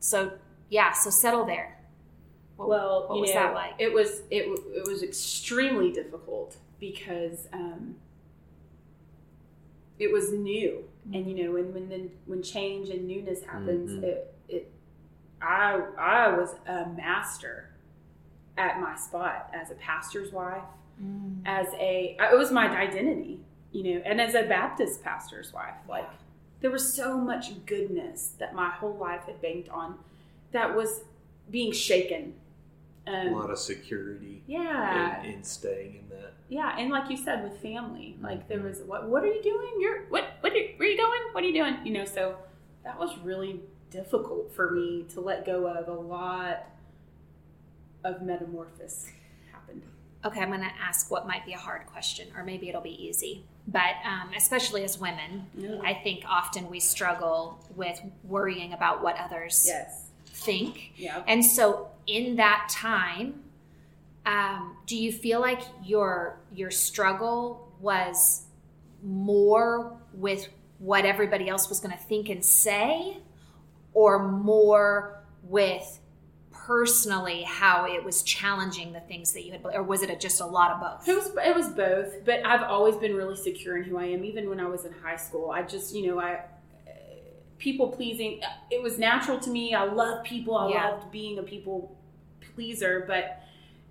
[0.01, 0.33] So
[0.71, 1.74] yeah, so settle there.
[2.57, 3.75] What- well, what was know, that like?
[3.79, 7.97] It was it it was extremely difficult because um,
[9.99, 14.03] it was new, and you know, when when then when change and newness happens, Mhm.
[14.03, 14.73] it it
[15.40, 17.71] I I was a master
[18.57, 20.62] at my spot as a pastor's wife,
[21.03, 21.43] Mm.
[21.45, 23.40] as a it was my identity,
[23.73, 26.09] you know, and as a Baptist pastor's wife, like
[26.61, 29.99] there was so much goodness that my whole life had banked on
[30.53, 31.05] that was
[31.51, 32.35] being shaken.
[33.07, 36.33] A Um, lot of security yeah, in, in staying in that.
[36.49, 39.73] yeah, and like you said with family, like there was what what are you doing?
[39.79, 41.21] You're what what are, where are you going?
[41.33, 41.77] What are you doing?
[41.85, 42.37] You know, so
[42.85, 45.88] that was really difficult for me to let go of.
[45.88, 46.67] A lot
[48.05, 49.11] of metamorphosis
[49.53, 49.83] happened.
[50.25, 53.03] Okay, I'm going to ask what might be a hard question, or maybe it'll be
[53.07, 53.45] easy.
[53.69, 55.47] But um, especially as women,
[55.83, 60.93] I think often we struggle with worrying about what others yes, think.
[60.97, 61.23] yeah.
[61.27, 63.43] And so, in that time,
[64.27, 68.45] um, do you feel like your your struggle was
[69.03, 73.19] more with what everybody else was going to think and say,
[73.93, 76.01] or more with
[76.51, 80.40] personally how it was challenging the things that you had, or was it a, just
[80.40, 81.09] a lot of both?
[81.09, 84.25] It was it was both, but I've always been really secure in who I am.
[84.25, 86.40] Even when I was in high school, I just you know I
[87.59, 88.40] people pleasing.
[88.71, 89.75] It was natural to me.
[89.75, 90.57] I love people.
[90.57, 90.90] I Yeah.
[90.90, 91.97] loved being a people
[92.55, 93.40] pleaser, but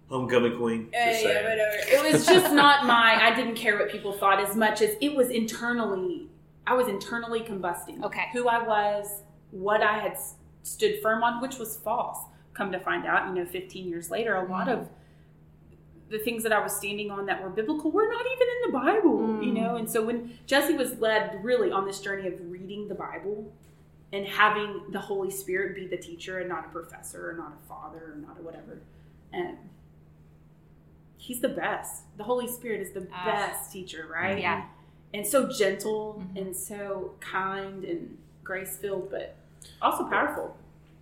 [0.09, 0.89] Homecoming queen.
[0.93, 1.75] Uh, yeah, whatever.
[1.87, 3.17] It was just not my.
[3.19, 6.27] I didn't care what people thought as much as it was internally.
[6.67, 8.03] I was internally combusting.
[8.03, 8.25] Okay.
[8.33, 9.21] Who I was,
[9.51, 10.17] what I had
[10.61, 12.17] stood firm on, which was false.
[12.53, 14.87] Come to find out, you know, 15 years later, a lot of
[16.13, 18.77] the things that I was standing on that were biblical were not even in the
[18.77, 19.77] Bible, you know.
[19.77, 23.51] And so when Jesse was led really on this journey of reading the Bible
[24.13, 27.67] and having the Holy Spirit be the teacher and not a professor or not a
[27.67, 28.79] father or not a whatever,
[29.33, 29.57] and
[31.17, 32.03] he's the best.
[32.17, 33.25] The Holy Spirit is the Ah.
[33.25, 34.39] best teacher, right?
[34.39, 34.65] Yeah.
[35.15, 36.41] And so gentle Mhm.
[36.41, 39.35] and so kind and grace filled, but
[39.81, 40.57] also powerful.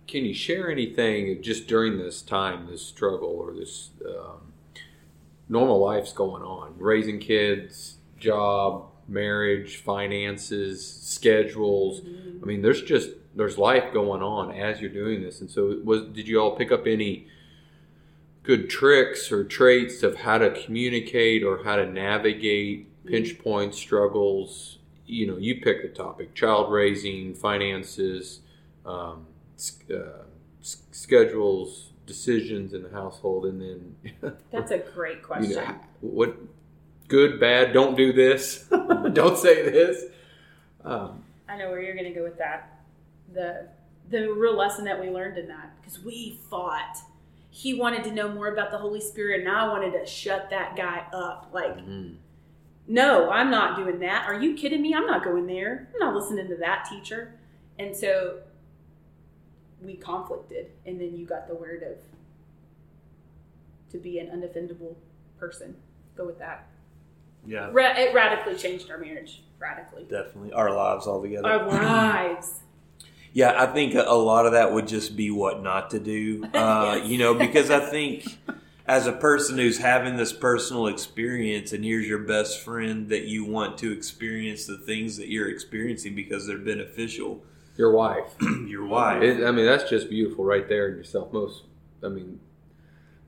[0.06, 4.51] Can you share anything just during this time, this struggle or this um,
[5.52, 6.74] normal life's going on?
[6.78, 12.00] Raising kids, job, marriage, finances, schedules.
[12.42, 15.40] I mean, there's just there's life going on as you're doing this.
[15.40, 17.28] And so, was did you all pick up any
[18.42, 24.78] good tricks or traits of how to communicate or how to navigate pinch points, struggles?
[25.06, 28.40] You know, you pick the topic: child raising, finances,
[28.86, 29.26] um,
[29.90, 30.24] uh,
[30.60, 35.50] s- schedules, decisions in the household, and then That's a great you question.
[35.52, 36.36] know, what
[37.08, 38.66] good, bad, don't do this,
[39.12, 40.04] don't say this.
[40.84, 42.80] Um, I know where you're going to go with that.
[43.32, 43.68] The
[44.10, 46.98] the real lesson that we learned in that because we fought.
[47.54, 50.74] He wanted to know more about the Holy Spirit, and I wanted to shut that
[50.74, 51.50] guy up.
[51.52, 52.14] Like, mm,
[52.88, 54.26] no, I'm not doing that.
[54.26, 54.94] Are you kidding me?
[54.94, 55.88] I'm not going there.
[55.92, 57.34] I'm not listening to that teacher.
[57.78, 58.38] And so
[59.84, 61.98] we conflicted, and then you got the word of
[63.90, 64.94] to be an unoffendable
[65.38, 65.76] person.
[66.16, 66.68] Go with that.
[67.46, 69.42] Yeah, Ra- it radically changed our marriage.
[69.58, 70.52] Radically, definitely.
[70.52, 71.46] Our lives all together.
[71.46, 72.54] our lives.
[73.34, 76.44] Yeah, I think a a lot of that would just be what not to do.
[76.54, 77.08] Uh, Yes.
[77.08, 78.26] You know, because I think
[78.86, 83.46] as a person who's having this personal experience, and here's your best friend that you
[83.46, 87.42] want to experience the things that you're experiencing because they're beneficial.
[87.76, 88.34] Your wife.
[88.66, 89.22] your wife.
[89.22, 91.32] It, I mean, that's just beautiful right there in yourself.
[91.32, 91.62] Most,
[92.02, 92.40] I mean,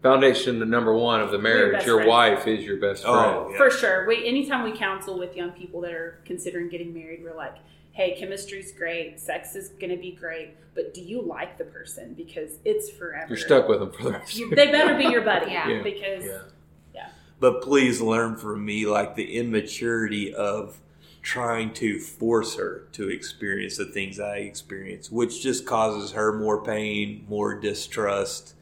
[0.02, 1.72] foundation the number one of the marriage.
[1.72, 3.36] best Your wife is your best oh, friend.
[3.36, 3.56] Oh, yeah.
[3.56, 4.06] For sure.
[4.06, 7.56] We anytime we counsel with young people that are considering getting married, we're like,
[7.92, 12.12] hey, chemistry's great, sex is going to be great, but do you like the person?
[12.14, 13.26] Because it's forever.
[13.28, 14.36] You're stuck with them for the rest.
[14.36, 15.68] You- they better be your buddy Yeah.
[15.76, 15.82] Yeah.
[15.82, 17.08] because Yeah.
[17.40, 20.78] But please learn from me, like the immaturity of
[21.24, 26.62] trying to force her to experience the things I experience, which just causes her more
[26.62, 28.54] pain, more distrust,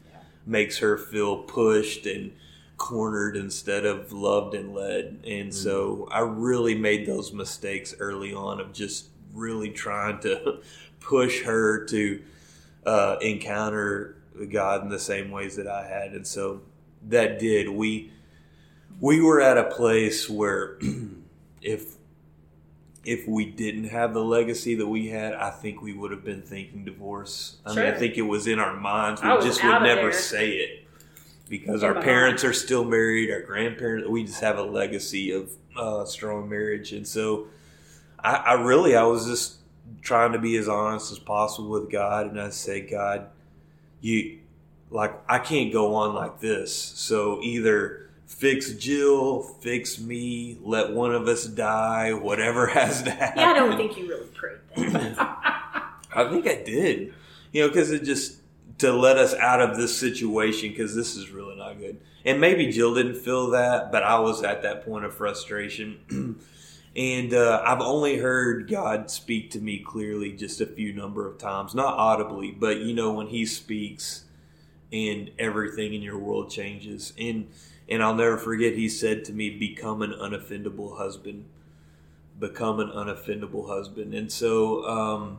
[0.45, 2.31] makes her feel pushed and
[2.77, 5.19] cornered instead of loved and led.
[5.27, 10.61] And so I really made those mistakes early on of just really trying to
[11.01, 12.23] push her to
[12.85, 14.15] uh, encounter
[14.49, 16.13] God in the same ways that I had.
[16.13, 16.61] And so
[17.09, 17.67] that did.
[17.67, 18.13] We
[19.01, 20.77] we were at a place where
[21.61, 21.97] if
[23.05, 26.41] if we didn't have the legacy that we had, I think we would have been
[26.41, 27.57] thinking divorce.
[27.65, 29.21] I mean, I think it was in our minds.
[29.21, 30.13] We just would never there.
[30.13, 30.87] say it
[31.49, 34.07] because our parents are still married, our grandparents.
[34.07, 37.47] We just have a legacy of uh, strong marriage, and so
[38.19, 39.57] I, I really I was just
[40.01, 43.27] trying to be as honest as possible with God, and I said, God,
[43.99, 44.39] you
[44.89, 46.73] like I can't go on like this.
[46.73, 53.39] So either fix Jill, fix me, let one of us die, whatever has to happen.
[53.41, 55.17] yeah, I don't think you really prayed that.
[56.15, 57.13] I think I did.
[57.51, 58.37] You know, because it just
[58.79, 61.99] to let us out of this situation because this is really not good.
[62.25, 66.39] And maybe Jill didn't feel that, but I was at that point of frustration.
[66.95, 71.37] and uh, I've only heard God speak to me clearly just a few number of
[71.37, 74.23] times, not audibly, but you know when He speaks
[74.91, 77.13] and everything in your world changes.
[77.19, 77.49] And
[77.89, 81.45] and I'll never forget He said to me, "Become an unoffendable husband."
[82.39, 84.13] Become an unoffendable husband.
[84.13, 84.85] And so.
[84.87, 85.37] Um,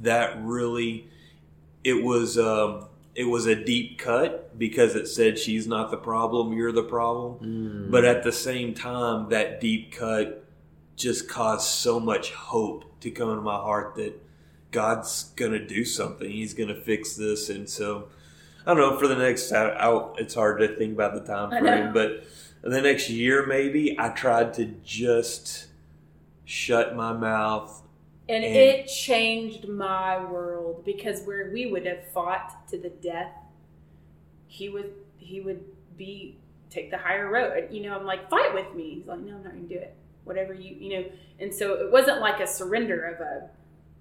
[0.00, 1.06] that really
[1.84, 6.52] it was um, it was a deep cut because it said she's not the problem
[6.52, 7.90] you're the problem Mm.
[7.90, 10.44] but at the same time that deep cut
[10.96, 14.20] just caused so much hope to come into my heart that
[14.72, 18.08] god's gonna do something he's gonna fix this and so
[18.66, 21.50] i don't know for the next I, I, it's hard to think about the time
[21.50, 22.24] frame but
[22.62, 25.66] the next year maybe i tried to just
[26.44, 27.82] shut my mouth
[28.28, 33.32] And And- it changed my world because where we would have fought to the death,
[34.48, 35.62] he would he would
[35.96, 36.36] be
[36.70, 37.68] take the higher road.
[37.70, 38.94] You know, I'm like, fight with me.
[38.96, 39.94] He's like, no, I'm not gonna do it.
[40.24, 41.04] Whatever you you know.
[41.40, 43.48] And so it wasn't like a surrender of a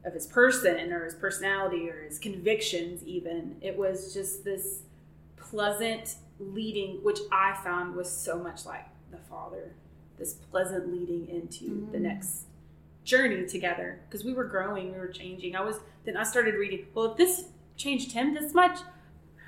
[0.06, 3.56] of his person or his personality or his convictions even.
[3.62, 4.82] It was just this
[5.36, 9.74] pleasant leading, which I found was so much like the father.
[10.18, 12.02] This pleasant leading into the Mm.
[12.02, 12.46] next
[13.04, 15.56] journey together because we were growing, we were changing.
[15.56, 16.86] I was then I started reading.
[16.94, 18.80] Well, if this changed him this much,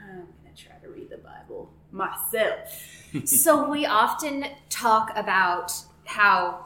[0.02, 2.70] I'm gonna try to read the Bible myself.
[3.26, 5.72] so we often talk about
[6.06, 6.66] how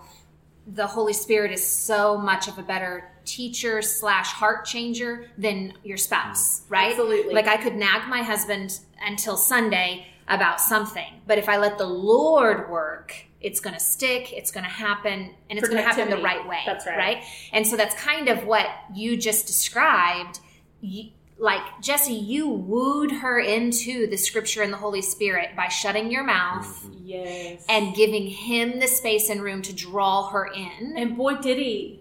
[0.65, 5.97] the Holy Spirit is so much of a better teacher slash heart changer than your
[5.97, 6.63] spouse, mm.
[6.69, 6.91] right?
[6.91, 7.33] Absolutely.
[7.33, 11.87] Like I could nag my husband until Sunday about something, but if I let the
[11.87, 16.09] Lord work, it's going to stick, it's going to happen, and it's going to happen
[16.09, 16.59] the right way.
[16.65, 16.97] That's right.
[16.97, 17.23] Right?
[17.51, 20.39] And so that's kind of what you just described.
[20.79, 26.11] You, like Jesse, you wooed her into the scripture and the Holy Spirit by shutting
[26.11, 27.65] your mouth Yes.
[27.67, 30.93] and giving him the space and room to draw her in.
[30.95, 32.00] and boy did he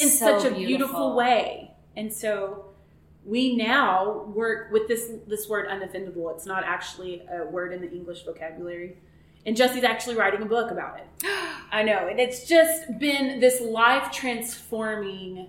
[0.00, 1.14] in So such a beautiful.
[1.14, 1.72] way.
[1.96, 2.66] And so
[3.24, 6.34] we now work with this this word unoffendable.
[6.34, 8.96] It's not actually a word in the English vocabulary.
[9.44, 11.06] And Jesse's actually writing a book about it.
[11.72, 12.08] I know.
[12.08, 15.48] And it's just been this life transforming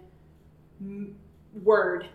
[1.63, 2.05] word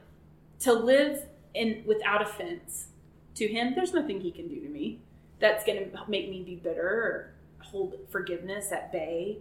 [0.60, 2.88] to live in without offense
[3.34, 3.74] to him.
[3.74, 5.00] There's nothing he can do to me
[5.40, 9.38] that's going to make me be bitter or hold forgiveness at bay,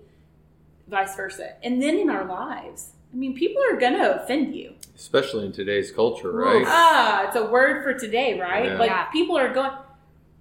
[0.88, 1.54] vice versa.
[1.64, 4.74] And then in our lives, I mean, people are going to offend you.
[4.96, 6.64] Especially in today's culture, right?
[6.68, 8.66] Ah, it's a word for today, right?
[8.66, 8.78] Yeah.
[8.78, 9.06] Like Yeah.
[9.06, 9.72] people are going,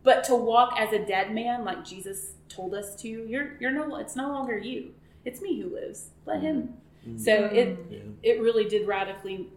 [0.02, 3.96] but to walk as a dead man, like Jesus told us to, you're you're no,
[3.96, 4.94] it's no longer you.
[5.24, 6.10] It's me who lives.
[6.26, 6.74] Let Him.
[7.16, 7.98] So it Yeah.
[8.22, 9.48] it really did radically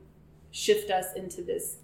[0.52, 1.78] shift us into this.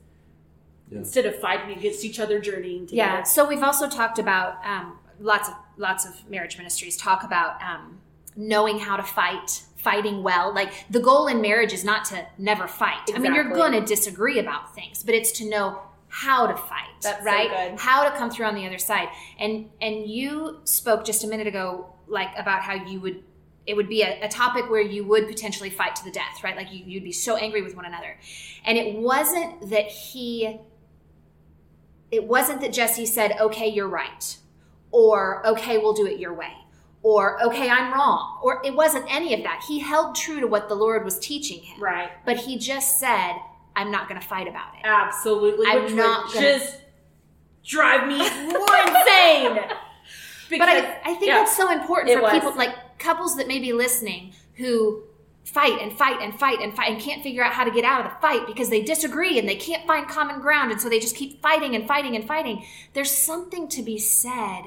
[0.90, 1.00] Yeah.
[1.00, 3.18] Instead of fighting against each other, journeying together.
[3.18, 3.24] Yeah.
[3.24, 8.00] So we've also talked about um, lots of lots of marriage ministries talk about um,
[8.36, 10.54] knowing how to fight, fighting well.
[10.54, 13.10] Like the goal in marriage is not to never fight.
[13.14, 16.90] I mean, you're going to disagree about things, but it's to know how to fight,
[17.02, 17.70] That's so right?
[17.70, 17.80] good.
[17.80, 19.10] How to come through on the other side.
[19.40, 23.24] And and you spoke just a minute ago, like about how you would.
[23.68, 26.56] It would be a, a topic where you would potentially fight to the death, right?
[26.56, 28.18] Like you, you'd be so angry with one another.
[28.66, 30.60] And it wasn't that he
[32.12, 34.38] it wasn't that Jesse said, okay, you're right,
[34.92, 36.54] or okay, we'll do it your way,
[37.02, 39.64] or okay, I'm wrong, or it wasn't any of that.
[39.68, 42.10] He held true to what the Lord was teaching him, Right.
[42.26, 43.34] but he just said,
[43.76, 45.66] "I'm not going to fight about it." Absolutely.
[45.68, 46.76] I'm which not gonna- just
[47.66, 49.60] drive me more insane.
[50.58, 51.36] but I, I think yeah.
[51.40, 52.32] that's so important for was.
[52.34, 55.04] people like couples that may be listening who
[55.46, 58.06] fight and fight and fight and fight and can't figure out how to get out
[58.06, 61.00] of the fight because they disagree and they can't find common ground and so they
[61.00, 62.64] just keep fighting and fighting and fighting.
[62.94, 64.64] There's something to be said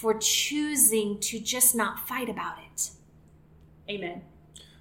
[0.00, 2.90] for choosing to just not fight about it.
[3.88, 4.22] Amen.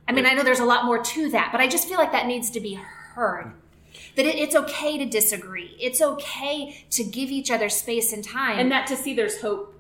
[0.08, 2.14] I mean, I know there's a lot more to that, but I just feel like
[2.14, 3.52] that needs to be heard.
[4.16, 5.76] That it, it's okay to disagree.
[5.80, 8.60] It's okay to give each other space and time.
[8.60, 9.76] And that to see there's hope.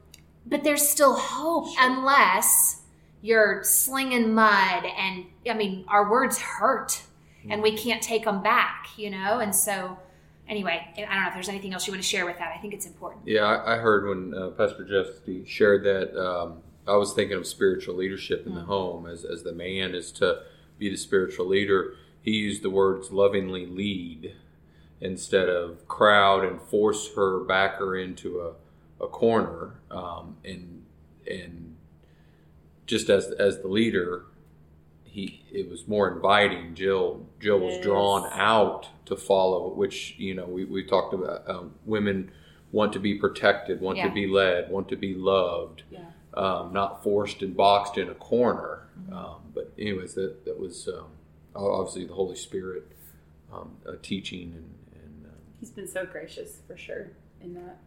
[0.45, 2.81] but there's still hope unless
[3.21, 7.03] you're slinging mud and i mean our words hurt
[7.49, 9.97] and we can't take them back you know and so
[10.49, 12.59] anyway i don't know if there's anything else you want to share with that i
[12.59, 15.07] think it's important Yeah, I, I heard when uh, Pastor Jeff
[15.47, 16.19] shared that.
[16.19, 20.11] Um, I was thinking of spiritual leadership in the home as, as the man is
[20.13, 20.41] to
[20.79, 21.93] be the spiritual leader.
[22.23, 24.33] He used the words lovingly lead
[24.99, 29.75] instead of crowd and force her, back her into a, a corner.
[29.91, 30.83] Um, and
[31.29, 31.75] and
[32.87, 34.25] just as as the leader,
[35.19, 36.75] he it was more inviting.
[36.75, 37.83] Jill Jill was Yes.
[37.83, 42.31] drawn out to follow, which you know we, we talked about um, women
[42.71, 44.07] want to be protected, want Yeah.
[44.07, 46.05] to be led, want to be loved, Yeah.
[46.35, 48.87] um, not forced and boxed in a corner.
[48.99, 49.13] Mm-hmm.
[49.13, 51.07] Um, but anyways, that that was um,
[51.55, 52.83] obviously the Holy Spirit
[53.51, 54.75] um, uh, teaching and.
[55.01, 57.77] and um, He's been so gracious for sure in that.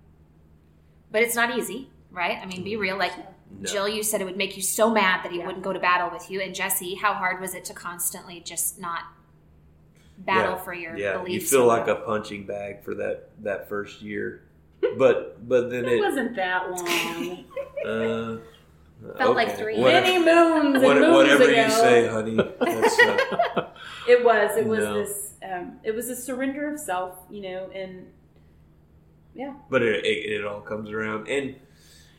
[1.11, 3.13] but it's not easy right i mean be real like
[3.61, 3.71] No.
[3.71, 5.47] jill you said it would make you so mad that he Yeah.
[5.47, 8.81] wouldn't go to battle with you and jesse how hard was it to constantly just
[8.81, 9.03] not
[10.19, 10.59] battle Yeah.
[10.63, 14.43] for your yeah, beliefs you feel like a punching bag for that that first year,
[14.97, 17.45] but but then It it wasn't that long.
[17.87, 18.37] uh,
[19.19, 19.81] Felt like three.
[19.81, 21.63] Whatever, Many moons what- moons whatever ago.
[21.65, 22.37] you say, honey.
[22.37, 23.67] That's, uh,
[24.09, 24.57] It was.
[24.57, 24.95] It was No.
[24.95, 25.33] this.
[25.43, 28.07] Um, it was a surrender of self, you know, and
[29.35, 31.57] yeah, but it, it, it all comes around and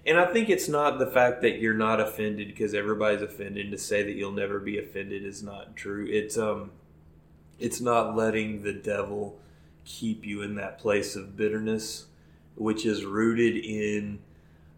[0.05, 3.71] and i think it's not the fact that you're not offended because everybody's offended.
[3.71, 6.07] To say that you'll never be offended is not true.
[6.09, 6.71] It's um
[7.59, 9.39] it's not letting the devil
[9.85, 12.05] keep you in that place of bitterness
[12.55, 14.19] which is rooted in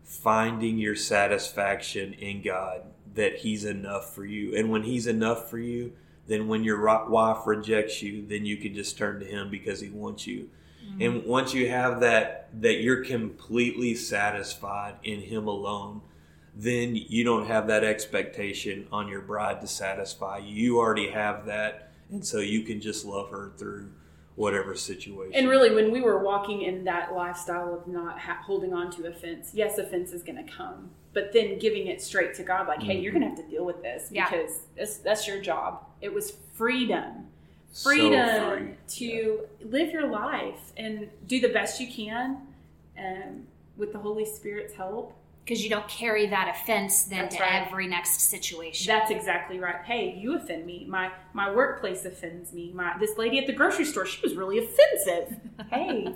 [0.04, 2.82] finding your satisfaction in god
[3.14, 4.56] that he's enough for you.
[4.56, 5.94] And when he's enough for you
[6.28, 9.90] then when your wife rejects you then you can just turn to him because he
[9.90, 10.50] wants you
[10.86, 11.02] Mm-hmm.
[11.02, 16.02] and once you have that that you're completely satisfied in him alone
[16.58, 21.46] then you don't have that expectation on your bride to satisfy you you already have
[21.48, 23.90] that and so you can just love her through
[24.36, 28.74] whatever situation and really, when we were walking in that lifestyle of not ha- holding
[28.74, 32.44] on to offense, yes, offense is going to come, but then giving it straight to
[32.44, 33.38] God, like, hey, you're going to mm-hmm.
[33.38, 34.30] have to deal with this Yeah.
[34.30, 35.86] because that's, that's your job.
[36.02, 37.28] It was freedom.
[37.72, 38.76] So freedom free.
[39.00, 42.38] to live your life and do the best you can
[42.98, 45.14] um, with the Holy Spirit's help.
[45.44, 47.68] because you don't carry that offense then That's to right.
[47.68, 48.88] every next situation.
[48.88, 49.84] That's exactly right.
[49.84, 50.86] Hey, you offend me.
[50.88, 52.72] My my workplace offends me.
[52.74, 55.38] My this lady at the grocery store, she was really offensive.
[55.70, 56.16] hey,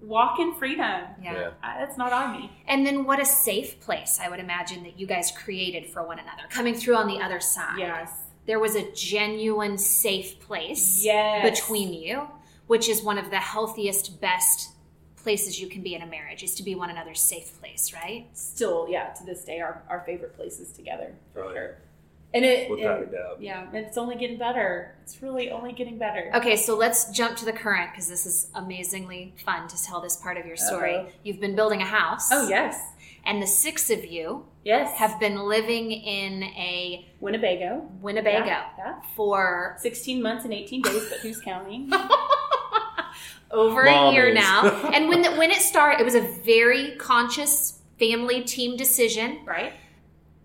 [0.00, 0.78] walk in freedom.
[0.80, 1.32] yeah.
[1.32, 1.50] Yeah.
[1.60, 2.52] That's not on me.
[2.68, 6.20] And then what a safe place I would imagine that you guys created for one
[6.20, 6.42] another.
[6.50, 7.78] Coming through on the other side.
[7.78, 8.12] Yes.
[8.48, 11.48] There was a genuine safe place Yes.
[11.60, 12.26] between you,
[12.66, 14.70] which is one of the healthiest, best
[15.16, 18.26] places you can be in a marriage is to be one another's safe place, right?
[18.32, 21.54] Still, yeah, to this day, our, our favorite places together for Oh, yeah.
[21.54, 21.76] sure.
[22.32, 24.94] And it, without a doubt yeah, it's only getting better.
[25.02, 26.30] It's really only getting better.
[26.34, 30.16] Okay, so let's jump to the current because this is amazingly fun to tell this
[30.16, 30.96] part of your story.
[30.96, 31.08] Uh-oh.
[31.22, 32.28] You've been building a house.
[32.30, 32.78] Oh yes,
[33.28, 34.96] And the six of you yes.
[34.98, 38.94] have been living in a Winnebago, Winnebago Yeah, yeah.
[39.14, 41.92] for sixteen months and eighteen days, but who's counting?
[43.50, 44.34] over Mom a year is.
[44.34, 44.90] now.
[44.94, 49.40] and when the, when it started, it was a very conscious family team decision.
[49.44, 49.72] right?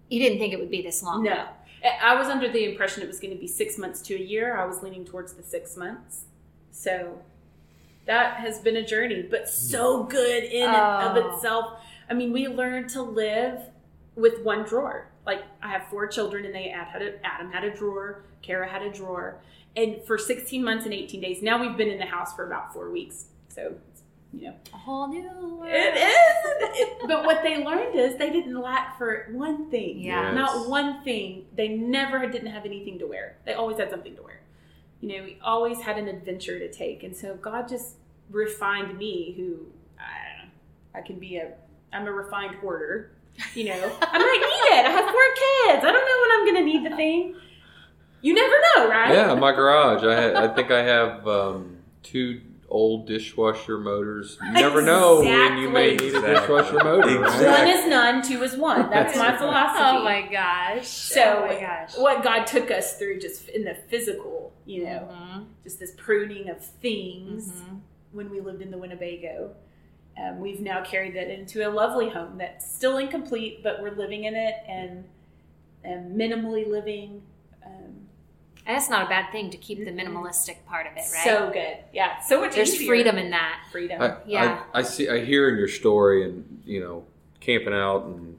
[0.09, 1.23] You didn't think it would be this long.
[1.23, 1.47] No.
[1.83, 4.19] I I was under the impression it was going to be six months to a
[4.19, 4.57] year.
[4.57, 6.25] I was leaning towards the six months.
[6.71, 7.19] So
[8.05, 11.09] that has been a journey, but so good in and Oh.
[11.21, 11.73] of itself.
[12.09, 13.59] I mean, we learned to live
[14.15, 15.09] with one drawer.
[15.25, 18.67] Like I have four children, and they had had a, Adam had a drawer, Kara
[18.67, 19.39] had a drawer,
[19.75, 21.41] and for 16 months and 18 days.
[21.41, 23.73] Now we've been in the house for about four weeks, so
[24.33, 25.23] you know A whole new
[25.57, 25.63] world.
[25.71, 26.89] it is.
[27.07, 29.99] But what they learned is they didn't lack for one thing.
[29.99, 30.27] Yeah.
[30.27, 30.35] Yes.
[30.35, 31.45] Not one thing.
[31.55, 33.37] They never didn't have anything to wear.
[33.45, 34.41] They always had something to wear.
[35.01, 37.03] You know, we always had an adventure to take.
[37.03, 37.95] And so God just
[38.31, 39.67] refined me who
[39.99, 41.51] I, I can be a
[41.93, 43.11] I'm a refined hoarder.
[43.55, 44.85] You know, I might need it.
[44.85, 45.85] I have four kids.
[45.85, 47.35] I don't know when I'm going to need the thing.
[48.21, 49.11] You never know, right?
[49.13, 50.03] Yeah, my garage.
[50.03, 54.37] I ha- I think I have um, two old dishwasher motors.
[54.43, 57.19] You never know when you may need a dishwasher motor.
[57.19, 57.33] right?
[57.33, 57.47] Exactly.
[57.47, 58.89] One is none, two is one.
[58.89, 59.83] That's my philosophy.
[59.83, 60.87] Oh my gosh.
[60.87, 61.97] So oh my gosh.
[61.97, 65.45] what God took us through just in the physical, you know, Mhm.
[65.63, 67.79] just this pruning of things Mhm.
[68.11, 69.55] when we lived in the Winnebago.
[70.21, 74.25] Um, we've now carried that into a lovely home that's still incomplete, but we're living
[74.25, 75.05] in it and,
[75.83, 77.23] and minimally living.
[77.65, 78.07] Um,
[78.65, 81.23] And that's not a bad thing to keep the minimalistic part of it, right?
[81.25, 82.19] So good, yeah.
[82.21, 82.53] So much.
[82.55, 82.87] There's easier.
[82.87, 83.63] freedom in that.
[83.71, 84.01] Freedom.
[84.01, 84.63] I, Yeah.
[84.73, 85.09] I, I see.
[85.09, 87.05] I hear in your story, and you know,
[87.39, 88.37] camping out and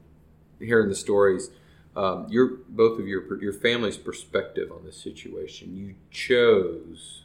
[0.59, 1.49] hearing the stories.
[1.95, 5.75] Um, your both of your your family's perspective on this situation.
[5.77, 7.23] You chose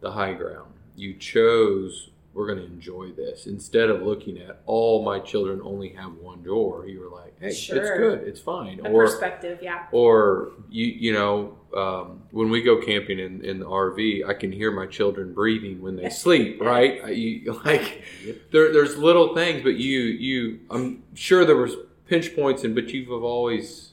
[0.00, 0.72] the high ground.
[0.96, 5.88] You chose we're going to enjoy this instead of looking at all my children only
[5.90, 6.86] have one drawer.
[6.86, 8.80] You were like, hey, it's good, it's fine.
[8.84, 9.86] a or perspective, yeah.
[9.90, 14.52] or you you know um, when we go camping in, in the RV, I can
[14.52, 16.60] hear my children breathing when they sleep.
[16.60, 17.00] Right?
[17.04, 18.04] I- You, like
[18.52, 21.74] there, there's little things, but you you I'm sure there was
[22.06, 23.89] pinch points, and but you've always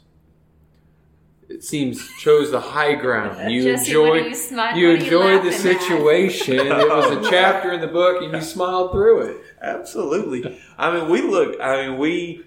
[1.50, 3.52] it seems chose the high ground.
[3.52, 5.82] You Jesse, enjoyed you smart- you what are enjoyed the laughing at?
[5.82, 6.54] situation.
[6.60, 7.30] it was a oh.
[7.30, 9.38] chapter in the book, and you smiled through it.
[9.62, 10.60] Absolutely.
[10.78, 11.60] I mean, we look.
[11.62, 12.44] I mean, we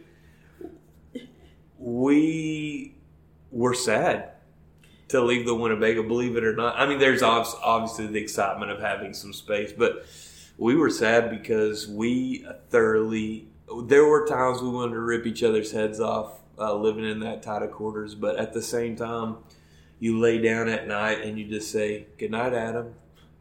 [1.79, 2.95] we
[3.51, 4.33] were sad
[5.09, 6.07] to leave the Winnebago.
[6.07, 6.79] Believe it or not.
[6.79, 10.05] I mean, there's obviously the excitement of having some space, but
[10.59, 13.49] we were sad because we thoroughly.
[13.85, 17.43] There were times we wanted to rip each other's heads off uh, living in that
[17.43, 19.39] tight of quarters, but at the same time,
[19.99, 22.95] you lay down at night and you just say, "Good night, Adam."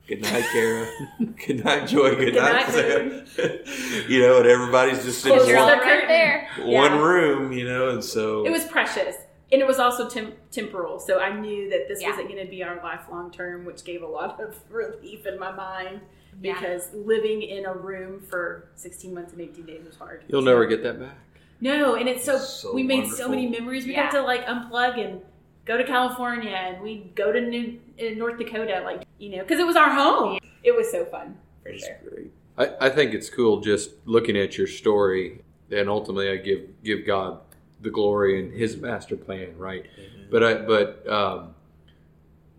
[0.08, 0.88] Good night, Kara.
[1.46, 2.16] Good night, Joy.
[2.16, 3.60] Good, Good night, night, Sam.
[4.10, 6.50] you know, and everybody's just in Close You're your all one, right there.
[6.58, 7.00] one Yeah.
[7.04, 9.16] room, you know, and so It was precious.
[9.52, 11.00] And it was also tem- temporal.
[11.00, 12.10] So I knew that this Yeah.
[12.10, 15.52] wasn't going to be our lifelong term, which gave a lot of relief in my
[15.52, 16.02] mind
[16.42, 16.54] Yeah.
[16.56, 20.24] because living in a room for 16 months and 18 days was hard.
[20.28, 21.20] You'll never get that back.
[21.62, 23.86] No, and it's so, So we made so many memories.
[23.86, 24.06] We Yeah.
[24.12, 25.22] got to like unplug and
[25.66, 29.60] go to California and we go to New in North Dakota, like you know, because
[29.60, 30.40] it was our home.
[30.64, 31.98] It was so fun for It's sure.
[32.10, 32.32] great.
[32.58, 35.42] I, I think it's cool just looking at your story,
[35.72, 37.40] and ultimately I give give God
[37.82, 39.86] the glory and His master plan, right?
[40.32, 41.56] But I but um,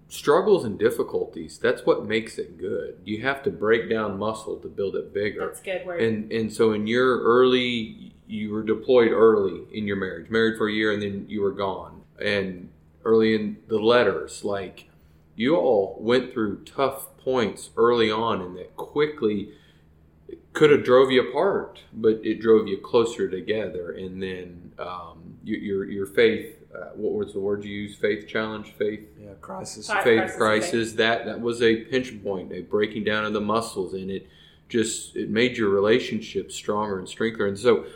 [0.09, 2.99] struggles and difficulties that's what makes it good.
[3.05, 5.47] You have to break down muscle to build it bigger.
[5.47, 6.03] That's good word.
[6.03, 10.69] And and so in your early, you were deployed early in your marriage, married for
[10.69, 12.03] a year, and then you were gone.
[12.23, 12.69] And
[13.05, 14.89] early in the letters, like
[15.35, 19.51] you all went through tough points early on, and that quickly
[20.53, 23.91] could have drove you apart, but it drove you closer together.
[23.91, 26.57] And then um, your, your your faith.
[26.73, 27.99] Uh, what was the word you used?
[27.99, 29.89] Faith challenge, faith Yeah, crisis.
[29.89, 33.41] Fi- faith crisis, crisis that that was a pinch point a breaking down of the
[33.41, 34.29] muscles and it
[34.69, 37.87] just it made your relationship stronger and strengther and so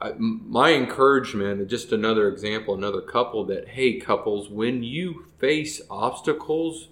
[0.00, 6.88] I, my encouragement just another example another couple that hey couples when you face obstacles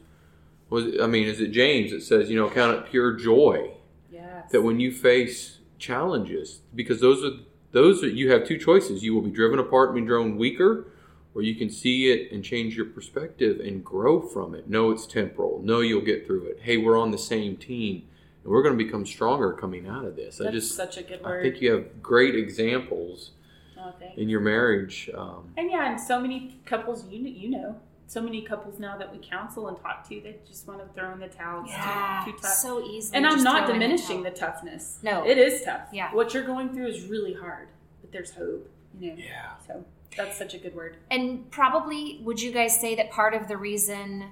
[0.70, 3.70] was i mean is it james that says you know count it pure joy
[4.11, 4.50] yes.
[4.50, 7.38] that when you face challenges because those are
[7.72, 9.02] those are you have two choices.
[9.02, 10.88] You will be driven apart and be grown weaker
[11.34, 14.70] or you can see it and change your perspective and grow from it.
[14.70, 15.61] Know it's temporal.
[15.61, 16.61] Know you'll get through it.
[16.62, 18.04] Hey we're on the same team
[18.47, 21.03] and we're going to become stronger coming out of this i That's just such a
[21.03, 21.40] good word.
[21.40, 23.32] i think you have great examples
[23.78, 27.76] Oh, in your marriage um, And yeah, and so many couples you you know,
[28.09, 31.12] so many couples now that we counsel and talk to, they just want to throw
[31.12, 31.62] in the towel.
[31.62, 32.53] It's Yeah, too, too tough.
[32.55, 33.14] so easy.
[33.14, 34.99] and I'm not diminishing the toughness.
[35.03, 35.24] No.
[35.26, 35.82] it is tough.
[35.92, 36.12] Yeah.
[36.14, 37.68] what you're going through is really hard,
[38.01, 38.68] but there's hope.
[38.99, 39.16] You know.
[39.18, 39.84] yeah So
[40.16, 40.97] that's such a good word.
[41.11, 44.24] And probably, would you guys say that part of the reason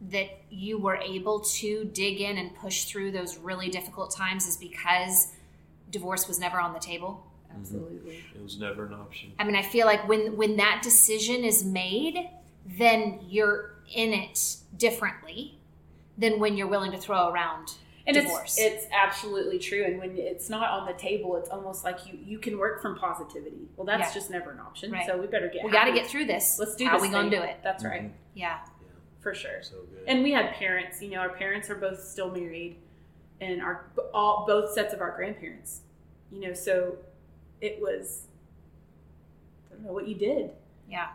[0.00, 4.56] that you were able to dig in and push through those really difficult times is
[4.56, 5.32] because
[5.90, 7.26] divorce was never on the table?
[7.50, 7.60] Mm-hmm.
[7.60, 8.24] Absolutely.
[8.34, 9.32] It was never an option.
[9.38, 12.30] I mean, I feel like when when that decision is made,
[12.66, 15.58] then you're in it differently
[16.16, 17.74] than when you're willing to throw around
[18.06, 18.56] And divorce.
[18.58, 19.84] it's it's absolutely true.
[19.84, 22.96] And when it's not on the table, it's almost like you you can work from
[22.96, 23.68] positivity.
[23.76, 24.14] Well, that's Yeah.
[24.20, 24.92] just never an option.
[24.92, 25.06] Right.
[25.06, 25.64] So we better get.
[25.64, 26.58] we got to get through this.
[26.58, 27.02] Let's do How this.
[27.02, 27.56] we gonna do it?
[27.64, 27.92] That's mm-hmm.
[27.92, 28.58] right, Yeah.
[29.20, 29.62] For sure.
[29.62, 30.04] So good.
[30.06, 31.00] And we had parents.
[31.02, 32.76] You know, our parents are both still married,
[33.40, 35.80] and our all both sets of our grandparents.
[36.32, 36.96] You know, so
[37.60, 38.22] it was.
[39.70, 40.50] I don't know what you did,
[40.90, 41.08] Yeah.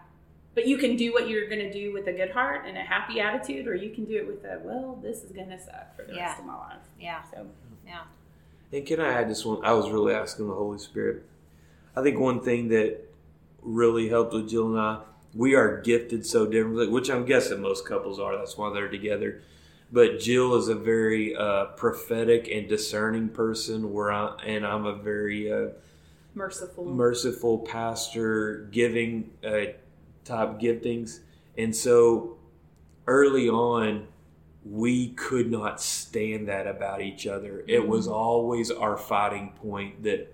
[0.56, 2.82] but you can do what you're going to do with a good heart and a
[2.82, 5.96] happy attitude, or you can do it with a well, this is going to suck
[5.96, 6.28] for the Yeah.
[6.28, 6.82] rest of my life.
[7.00, 7.22] Yeah.
[7.32, 7.48] So
[7.86, 8.02] Yeah.
[8.72, 9.64] And can I add this one?
[9.64, 11.24] I was really asking the Holy Spirit.
[11.96, 13.00] I think one thing that
[13.62, 15.02] really helped with Jill and I,
[15.36, 18.38] we are gifted so differently, which I'm guessing most couples are.
[18.38, 19.42] That's why they're together.
[19.92, 24.96] But Jill is a very uh, prophetic and discerning person, where I and I'm a
[24.96, 25.70] very uh,
[26.36, 26.86] Merciful.
[26.86, 29.66] merciful pastor, giving uh,
[30.26, 31.20] type giftings,
[31.58, 32.38] and so
[33.06, 34.08] early on,
[34.66, 37.64] we could not stand that about each other.
[37.68, 40.34] It was always our fighting point that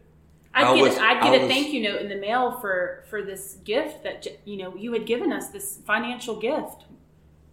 [0.54, 3.04] I'd I get, was- I'd I get a thank you note in the mail for
[3.10, 6.86] for this gift that you know you had given us this financial gift,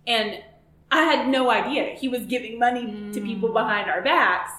[0.07, 0.43] and
[0.91, 3.55] I had no idea he was giving money to people mm.
[3.55, 4.53] behind our backs,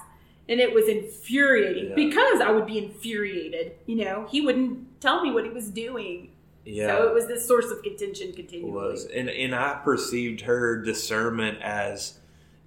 [0.48, 1.94] and it was infuriating Yeah.
[1.94, 3.72] because I would be infuriated.
[3.86, 6.30] You know, he wouldn't tell me what he was doing,
[6.64, 8.70] yeah, so it was this source of contention continually.
[8.70, 12.18] was and and I perceived her discernment as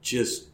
[0.02, 0.48] just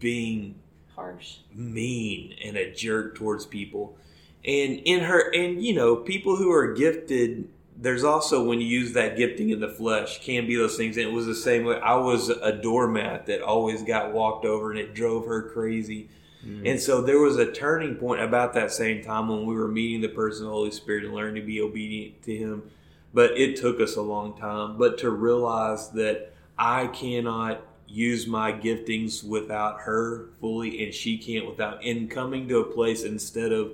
[0.00, 0.56] being
[0.94, 1.36] harsh.
[1.54, 3.96] mean and a jerk towards people
[4.44, 8.92] and in her and you know people who are gifted there's also when you use
[8.92, 10.96] that gifting in the flesh can be those things.
[10.96, 14.70] And it was the same way i was a doormat that always got walked over
[14.70, 16.08] and it drove her crazy.
[16.44, 16.66] Mm-hmm.
[16.66, 20.02] And so there was a turning point about that same time when we were meeting
[20.02, 22.70] the person of the holy spirit and learning to be obedient to him.
[23.12, 24.76] But it took us a long time.
[24.76, 31.46] But to realize that i cannot use my giftings without her fully and she can't
[31.46, 33.72] without and coming to a place instead of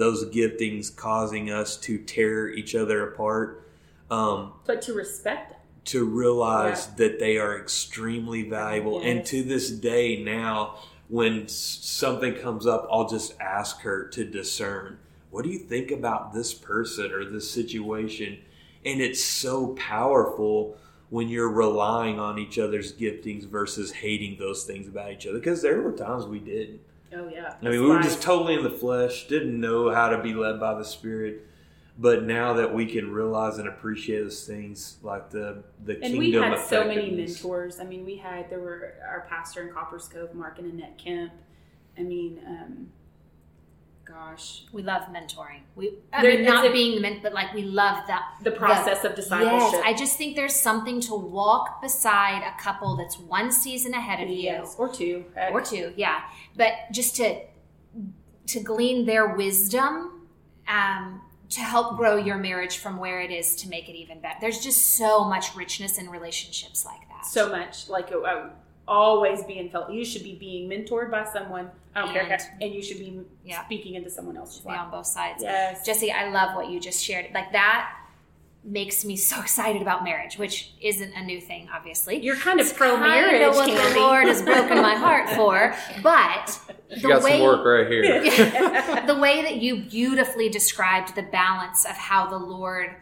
[0.00, 3.68] those giftings causing us to tear each other apart
[4.10, 5.58] um, But to respect them.
[5.84, 9.02] to realize that they are extremely valuable.
[9.02, 10.78] And to this day now,
[11.08, 14.98] when something comes up, I'll just ask her to discern
[15.30, 18.38] what do you think about this person or this situation?
[18.84, 20.76] And it's so powerful
[21.10, 25.38] when you're relying on each other's giftings versus hating those things about each other.
[25.38, 26.80] Because there were times we did.
[27.12, 27.54] Oh yeah.
[27.60, 30.60] I mean, we were just totally in the flesh, didn't know how to be led
[30.60, 31.46] by the Spirit.
[31.98, 36.20] But now that we can realize and appreciate those things, like the the and kingdom
[36.20, 37.78] we had so many mentors.
[37.78, 41.32] I mean, we had there were our pastor in Copperas Cove, Mark and Annette Kemp.
[41.98, 42.88] I mean, um,
[44.12, 45.60] gosh, We love mentoring.
[45.76, 48.22] We, I There- mean, not a- being meant, but like we love that.
[48.42, 49.72] the process of discipleship.
[49.72, 54.20] Yes, I just think there's something to walk beside a couple that's one season ahead
[54.20, 55.52] of you, or two, heck.
[55.52, 56.22] or two, yeah.
[56.56, 57.40] But just to
[58.46, 60.26] to glean their wisdom,
[60.66, 64.38] um, to help grow your marriage from where it is to make it even better.
[64.40, 67.26] There's just so much richness in relationships like that.
[67.26, 67.88] so much.
[67.88, 68.48] Like uh,
[68.90, 69.90] always being felt.
[69.90, 71.70] You should be being mentored by someone.
[71.94, 73.64] I don't care, And- and you should be Yeah.
[73.64, 74.80] speaking into someone else's be life.
[74.80, 75.42] on both sides.
[75.42, 77.26] Yes, Jesse, I love what you just shared.
[77.32, 77.92] Like that
[78.62, 82.18] makes me so excited about marriage, which isn't a new thing, obviously.
[82.22, 83.94] you're kind of It's pro kinda marriage, what Candy.
[83.94, 86.60] the Lord has broken my heart for, but
[86.94, 88.20] She the got way some work right here.
[89.06, 92.94] the way that you beautifully described the balance of how the Lord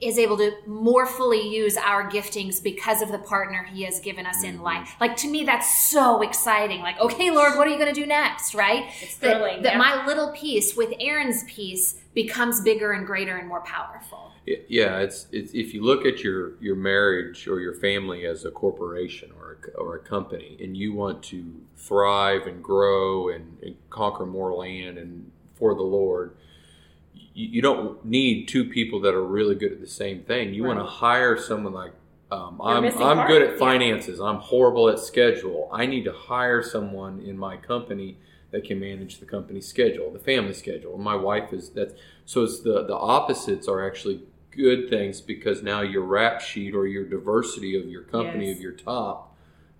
[0.00, 4.26] is able to more fully use our giftings because of the partner he has given
[4.26, 4.56] us Mm-hmm.
[4.56, 4.94] in life.
[5.00, 6.80] Like to me that's so exciting.
[6.80, 8.84] Like, okay, Lord, what are you going to do next, right?
[9.00, 9.78] It's That, thrilling, that yeah.
[9.78, 14.32] my little piece with Aaron's piece becomes bigger and greater and more powerful.
[14.68, 18.50] Yeah, it's, it's if you look at your your marriage or your family as a
[18.50, 23.76] corporation or a, or a company, and you want to thrive and grow and, and
[23.90, 26.34] conquer more land and for the Lord,
[27.34, 30.54] you, don't need two people that are really good at the same thing.
[30.54, 31.92] You want to hire someone like
[32.30, 33.58] um, I'm I'm good at yeah.
[33.58, 34.20] finances.
[34.20, 35.68] I'm horrible at schedule.
[35.72, 38.18] I need to hire someone in my company
[38.50, 40.94] that can manage the company schedule, the family schedule.
[40.94, 41.94] And my wife is that's
[42.24, 46.86] so it's the the opposites are actually good things because now your rap sheet or
[46.86, 48.56] your diversity of your company Yes.
[48.56, 49.27] of your top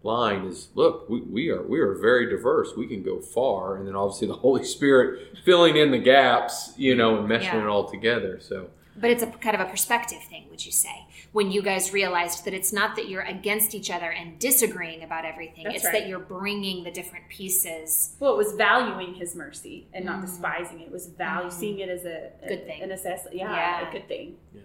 [0.02, 3.86] line is look we, we are we are very diverse we can go far and
[3.86, 7.62] then obviously the holy spirit filling in the gaps you know and meshing Yeah.
[7.64, 11.06] it all together so But it's a kind of a perspective thing, would you say?
[11.30, 15.24] When you guys realized that it's not that you're against each other and disagreeing about
[15.24, 15.92] everything, That's it's right.
[16.00, 18.16] that you're bringing the different pieces.
[18.18, 20.22] Well, it was valuing his mercy and not Mm.
[20.26, 20.86] despising it.
[20.86, 21.52] It was value, Mm.
[21.52, 22.82] seeing it as a, a Good thing.
[22.82, 23.36] a necessity.
[23.36, 23.88] Yeah, Yeah.
[23.88, 24.62] a good thing yeah.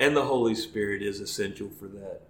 [0.00, 2.22] and the Holy Spirit is essential for that.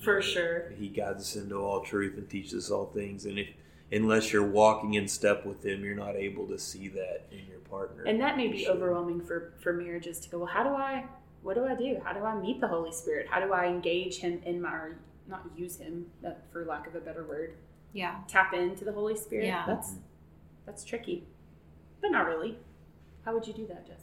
[0.00, 0.70] For sure.
[0.78, 3.24] He guides us into all truth and teaches us all things.
[3.26, 3.48] And if
[3.92, 7.58] unless you're walking in step with Him, you're not able to see that in your
[7.70, 8.04] partner.
[8.04, 8.74] And that may be Sure.
[8.74, 10.38] overwhelming for for marriages to go.
[10.38, 11.04] Well, how do I?
[11.42, 12.00] What do I do?
[12.04, 13.26] How do I meet the Holy Spirit?
[13.28, 14.72] How do I engage Him in my?
[14.72, 14.96] Or
[15.28, 16.06] not use Him,
[16.52, 17.54] for lack of a better word.
[17.92, 18.16] Yeah.
[18.28, 19.46] Tap into the Holy Spirit.
[19.46, 19.64] Yeah.
[19.66, 19.94] That's
[20.66, 21.24] that's tricky,
[22.00, 22.58] but not really.
[23.24, 23.99] How would you do that, Jesse?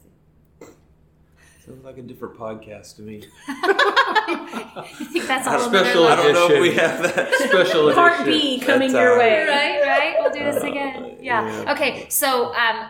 [1.68, 3.24] Sounds like a different podcast to me.
[3.48, 7.34] I think that's a Special nother I don't know if we have that.
[7.34, 8.26] special Part.
[8.26, 9.46] B coming your all way.
[9.46, 10.16] right, right.
[10.20, 11.18] We'll do this Uh, again.
[11.22, 11.64] Yeah.
[11.64, 11.72] yeah.
[11.74, 12.08] Okay.
[12.10, 12.88] So, um,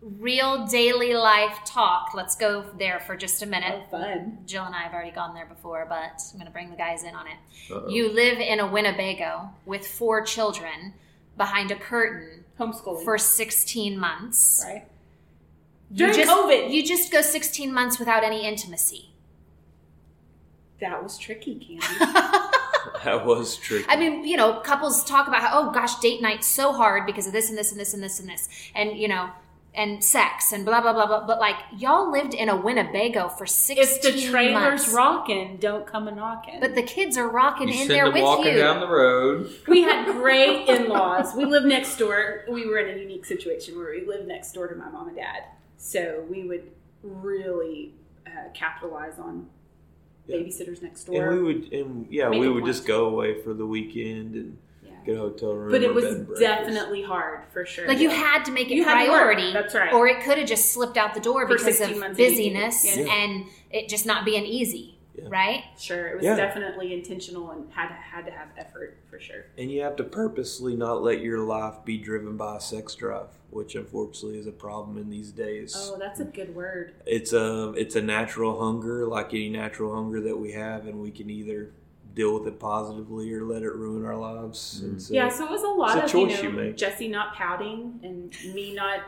[0.00, 2.12] real daily life talk.
[2.14, 3.82] Let's go there for just a minute.
[3.86, 4.38] Oh, fun.
[4.46, 7.04] Jill and I have already gone there before, but I'm going to bring the guys
[7.04, 7.36] in on it.
[7.72, 7.88] Uh-oh.
[7.88, 10.94] You live in a Winnebago with four children
[11.36, 13.04] behind a curtain Homeschooling.
[13.04, 14.64] for 16 months.
[14.66, 14.86] right.
[15.92, 16.72] You During just, COVID.
[16.72, 19.10] You just go 16 months without any intimacy.
[20.80, 22.12] That was tricky, Candy.
[23.04, 23.84] That was tricky.
[23.88, 27.26] I mean, you know, couples talk about how, oh gosh, date night's so hard because
[27.26, 28.48] of this and this and this and this and this.
[28.74, 29.30] And, you know,
[29.74, 31.26] and sex and blah, blah, blah, blah.
[31.26, 34.92] But like, y'all lived in a Winnebago for 16 if the trailer's months.
[34.92, 36.60] rocking, don't come a knocking.
[36.60, 38.58] But the kids are rocking You in there them with walking you.
[38.58, 39.50] down the road.
[39.66, 41.34] we had great in-laws.
[41.34, 42.44] We lived next door.
[42.48, 45.16] We were in a unique situation where we lived next door to my mom and
[45.16, 45.44] dad,
[45.82, 46.70] so we would
[47.02, 47.92] really
[48.26, 49.48] uh, capitalize on
[50.26, 50.36] Yeah.
[50.36, 51.16] babysitters next door.
[51.16, 51.32] and door.
[51.34, 54.90] we would, and yeah, Made we would just go away for the weekend and yeah.
[55.04, 55.72] get a hotel room.
[55.72, 56.40] But it was bed and breakfast.
[56.40, 57.88] definitely hard for sure.
[57.88, 59.18] Like you had to make it You had to work.
[59.20, 59.92] priority, That's right.
[59.92, 63.12] or it could have just slipped out the door For because of busyness yeah.
[63.12, 65.24] and it just not being easy, Yeah.
[65.28, 65.64] right?
[65.78, 66.36] sure, it was Yeah.
[66.36, 69.44] definitely intentional and had to, had to have effort for sure.
[69.58, 73.28] And you have to purposely not let your life be driven by a sex drive,
[73.50, 75.74] which unfortunately is a problem in these days.
[75.76, 76.94] Oh, that's a good word.
[77.04, 81.10] It's a it's a natural hunger, like any natural hunger that we have, and we
[81.10, 81.70] can either
[82.14, 84.76] deal with it positively or let it ruin our lives.
[84.78, 84.90] Mm-hmm.
[84.92, 86.54] And so, yeah, so it was a lot it's of a you choice know you
[86.54, 86.76] make.
[86.76, 89.00] Jesse not pouting and me not,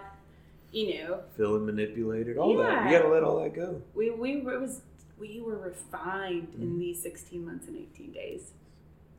[0.72, 2.70] you know, feeling manipulated, all that.
[2.70, 2.84] Yeah.
[2.90, 3.80] You got to let all that go.
[3.94, 4.82] we we it was
[5.24, 6.62] we were refined Mm-hmm.
[6.62, 8.50] in these 16 months and 18 days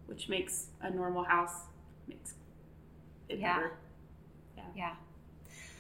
[0.05, 1.63] which makes a normal house
[2.07, 2.33] makes
[3.29, 3.55] it Yeah.
[3.57, 3.71] better
[4.75, 4.95] Yeah.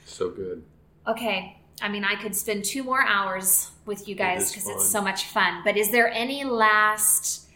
[0.05, 0.63] So good.
[1.07, 1.57] Okay.
[1.81, 4.73] I mean, I could spend two more hours with you guys because fun.
[4.75, 5.61] it's so much fun.
[5.65, 7.49] But is there any last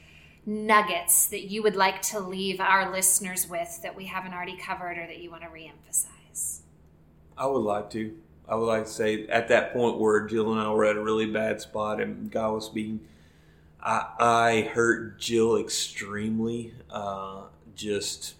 [0.45, 4.97] nuggets that you would like to leave our listeners with that we haven't already covered
[4.97, 6.61] or that you want to reemphasize?
[7.37, 8.15] I would like to.
[8.49, 11.03] I would like to say at that point where Jill and I were at a
[11.03, 12.99] really bad spot and God was being,
[13.79, 17.43] I, I hurt Jill extremely, uh,
[17.75, 18.33] just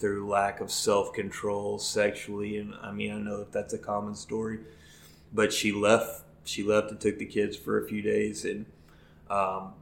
[0.00, 2.58] through lack of self control sexually.
[2.58, 4.58] And I mean, I know that that's a common story,
[5.32, 6.22] but she left.
[6.46, 8.66] She left and took the kids for a few days, and
[9.30, 9.72] um,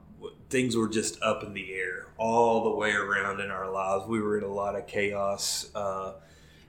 [0.49, 4.07] things were just up in the air all the way around in our lives.
[4.07, 6.13] We were in a lot of chaos, uh,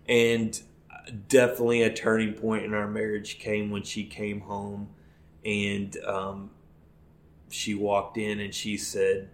[0.09, 0.61] and
[1.29, 4.89] definitely a turning point in our marriage came when she came home
[5.45, 6.51] and um,
[7.51, 9.29] she walked in and she said,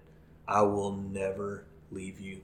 [0.47, 2.41] I will never leave you.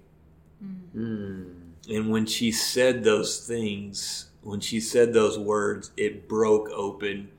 [0.97, 1.55] Mm.
[1.89, 7.31] And when she said those things, when she said those words, it broke open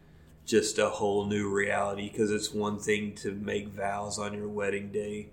[0.46, 4.92] just a whole new reality because it's one thing to make vows on your wedding
[4.92, 5.30] day.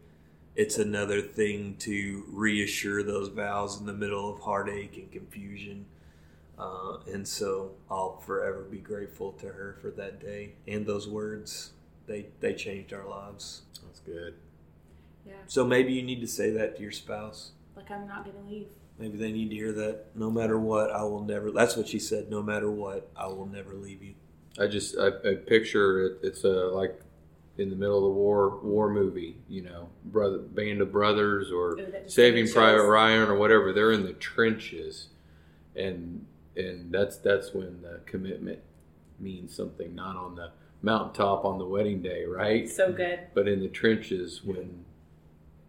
[0.56, 5.86] It's another thing to reassure those vows in the middle of heartache and confusion.
[6.58, 11.72] Uh, and so I'll forever be grateful to her for that day and those words.
[12.06, 13.62] They, they changed our lives.
[13.84, 14.34] That's good.
[15.26, 17.52] yeah So maybe you need to say that to your spouse.
[17.76, 20.04] like i'm not gonna leave Maybe they need to hear that.
[20.14, 21.50] No matter what, I will never.
[21.50, 22.30] That's what she said.
[22.30, 24.14] No matter what, I will never leave you.
[24.56, 26.18] I just I, I picture it.
[26.22, 27.00] It's a like
[27.58, 29.38] in the middle of the war war movie.
[29.48, 32.84] You know, brother band of brothers or Ooh, Saving Private.
[32.88, 33.72] Ryan or whatever.
[33.72, 35.08] They're in the trenches,
[35.74, 36.24] and
[36.56, 38.60] and that's that's when the commitment
[39.18, 39.94] means something.
[39.94, 40.50] Not on the
[40.82, 42.68] mountaintop on the wedding day, right?
[42.68, 44.84] so good but in the trenches when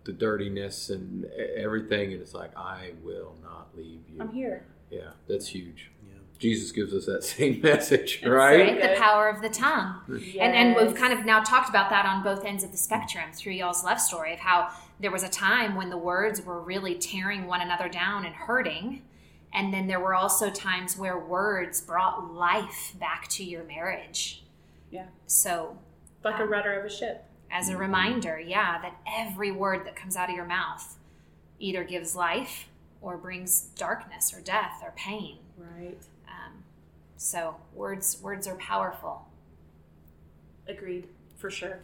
[0.03, 1.25] the dirtiness and
[1.55, 4.21] everything, and it's like I will not leave you.
[4.21, 5.89] i'm here Yeah, that's huge.
[6.07, 6.15] Yeah.
[6.37, 8.59] Jesus gives us that same message, That's right?
[8.59, 8.81] Right?
[8.81, 10.01] The power of the tongue.
[10.07, 13.31] And, and we've kind of now talked about that on both ends of the spectrum
[13.33, 14.69] through y'all's love story of how
[14.99, 19.01] there was a time when the words were really tearing one another down and hurting.
[19.55, 24.43] And then there were also times where words brought life back to your marriage.
[24.91, 25.05] Yeah.
[25.27, 25.77] So,
[26.23, 30.17] like a rudder of a ship as a reminder, yeah, that every word that comes
[30.17, 30.97] out of your mouth
[31.57, 32.67] either gives life
[33.01, 35.37] or brings darkness or death or pain.
[35.57, 35.97] right
[36.27, 36.63] Um,
[37.15, 39.27] so, words words are powerful.
[40.67, 41.79] agreed for sure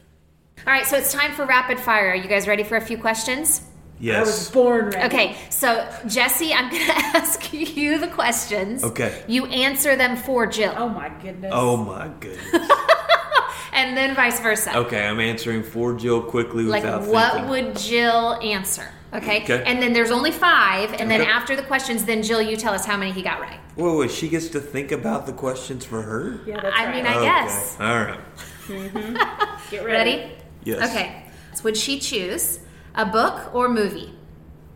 [0.68, 2.10] All right, so it's time for rapid fire.
[2.10, 3.62] Are you guys ready for a few questions?
[4.04, 4.52] I was Yes.
[4.52, 8.84] born ready Okay, so Jesse, I'm going to ask you the questions.
[8.84, 9.24] Okay.
[9.28, 12.54] You answer them for Jill, oh my goodness Oh my goodness.
[13.74, 14.76] and then vice versa.
[14.78, 17.50] Okay, I'm answering for Jill quickly Like, without what thinking.
[17.50, 18.88] would Jill answer?
[19.14, 19.44] Okay?
[19.44, 19.62] Okay.
[19.66, 21.30] And then there's only five, and then Okay.
[21.30, 23.60] after the questions, then Jill, you tell us how many he got right.
[23.76, 26.40] Wait, wait, she gets to think about the questions for her?
[26.48, 26.96] yeah that's I right.
[26.96, 27.78] mean, I Okay, guess.
[27.80, 28.20] All right.
[28.68, 29.14] Mm-hmm.
[29.72, 30.32] get ready, Ready?
[30.64, 30.90] Yes.
[30.90, 31.24] Okay.
[31.54, 32.60] So would she choose
[32.96, 34.14] a book or movie?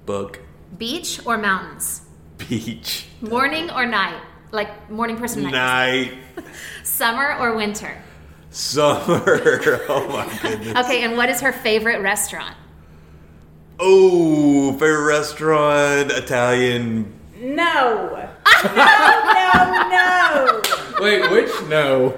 [0.06, 0.42] Book.
[0.78, 2.02] Beach or mountains?
[2.38, 3.08] Beach.
[3.22, 4.22] Morning or night?
[4.52, 5.52] Like morning person, night.
[5.52, 6.14] Night.
[6.84, 8.02] Summer or winter?
[8.52, 9.24] Summer.
[9.90, 10.78] oh my goodness.
[10.78, 12.56] Okay, and what is her favorite restaurant?
[13.80, 17.14] Oh, favorite restaurant, Italian.
[17.38, 18.30] No.
[18.64, 18.86] no,
[19.34, 20.62] no, no.
[21.02, 22.18] Wait, which no?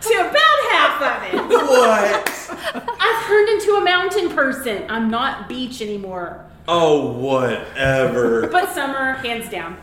[0.00, 1.48] To about half of it.
[1.48, 2.95] What?
[3.06, 4.84] I've turned into a mountain person.
[4.88, 6.44] I'm not beach anymore.
[6.66, 8.48] Oh, whatever.
[8.52, 9.76] But summer, hands down.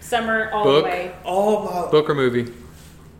[0.00, 0.84] Summer all Book?
[0.84, 1.14] the way.
[1.24, 1.90] My.
[1.90, 2.52] Book or movie?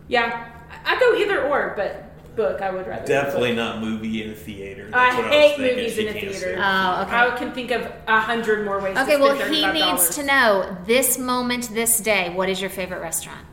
[0.07, 0.51] Yeah.
[0.85, 3.05] I I go either or, but book I would rather.
[3.05, 3.57] Definitely book.
[3.57, 4.89] not movie in a theater.
[4.93, 6.55] I That's what hate was movies in a theater.
[6.57, 7.15] Oh, okay.
[7.15, 8.97] I can think of a hundred more ways.
[8.97, 12.29] Okay, to well, spend he needs to know this moment, this day.
[12.33, 13.45] What is your favorite restaurant?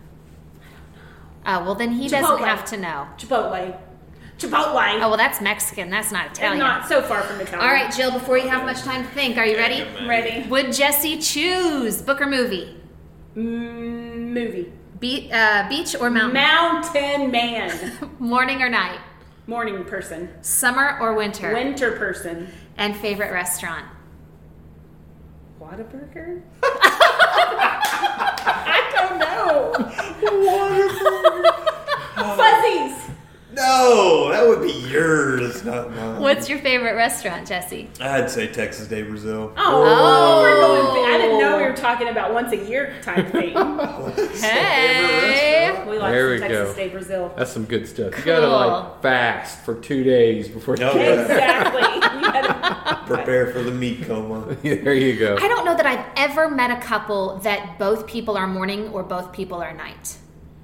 [1.45, 3.09] Oh, well, then he doesn't have to know.
[3.19, 3.79] Chipotle.
[4.43, 5.01] Chipotle.
[5.01, 5.89] Oh, well, that's Mexican.
[5.91, 6.59] That's not and Italian.
[6.59, 7.61] not so far from Italian.
[7.67, 9.77] All right, Jill, before you have much time to think, are you ready?
[9.77, 10.09] Yeah, man.
[10.09, 10.49] ready.
[10.49, 12.77] Would Jesse choose book or movie?
[13.37, 14.73] Mm, movie.
[14.99, 16.35] Be- uh, beach or mountain?
[16.35, 17.93] Mountain man.
[18.19, 18.99] Morning or night?
[19.47, 20.29] Morning person.
[20.43, 21.53] Summer or winter?
[21.53, 22.49] Winter person.
[22.77, 23.87] and favorite restaurant?
[25.61, 26.43] Whataburger?
[28.45, 29.73] I don't know.
[32.37, 33.02] Fuzzies.
[33.55, 36.21] No, that would be yours, not mine.
[36.21, 37.89] What's your favorite restaurant, Jesse?
[38.01, 39.53] I'd say Texas de Brazil.
[39.57, 40.41] Oh, Oh.
[40.43, 40.81] we're going.
[40.87, 41.15] Oh.
[41.15, 43.55] I didn't know we were talking about once a year type thing.
[44.43, 45.85] Hey.
[45.89, 46.83] We like There some we Texas go.
[46.83, 47.33] de Brazil.
[47.37, 48.17] That's some good stuff.
[48.19, 50.77] You gotta like fast for two days before.
[50.77, 50.91] No.
[50.93, 51.83] Oh, exactly.
[51.83, 54.55] You gotta- Prepare for the meat coma.
[54.63, 55.37] there you go.
[55.37, 59.03] I don't know that I've ever met a couple that both people are morning or
[59.03, 60.17] both people are night.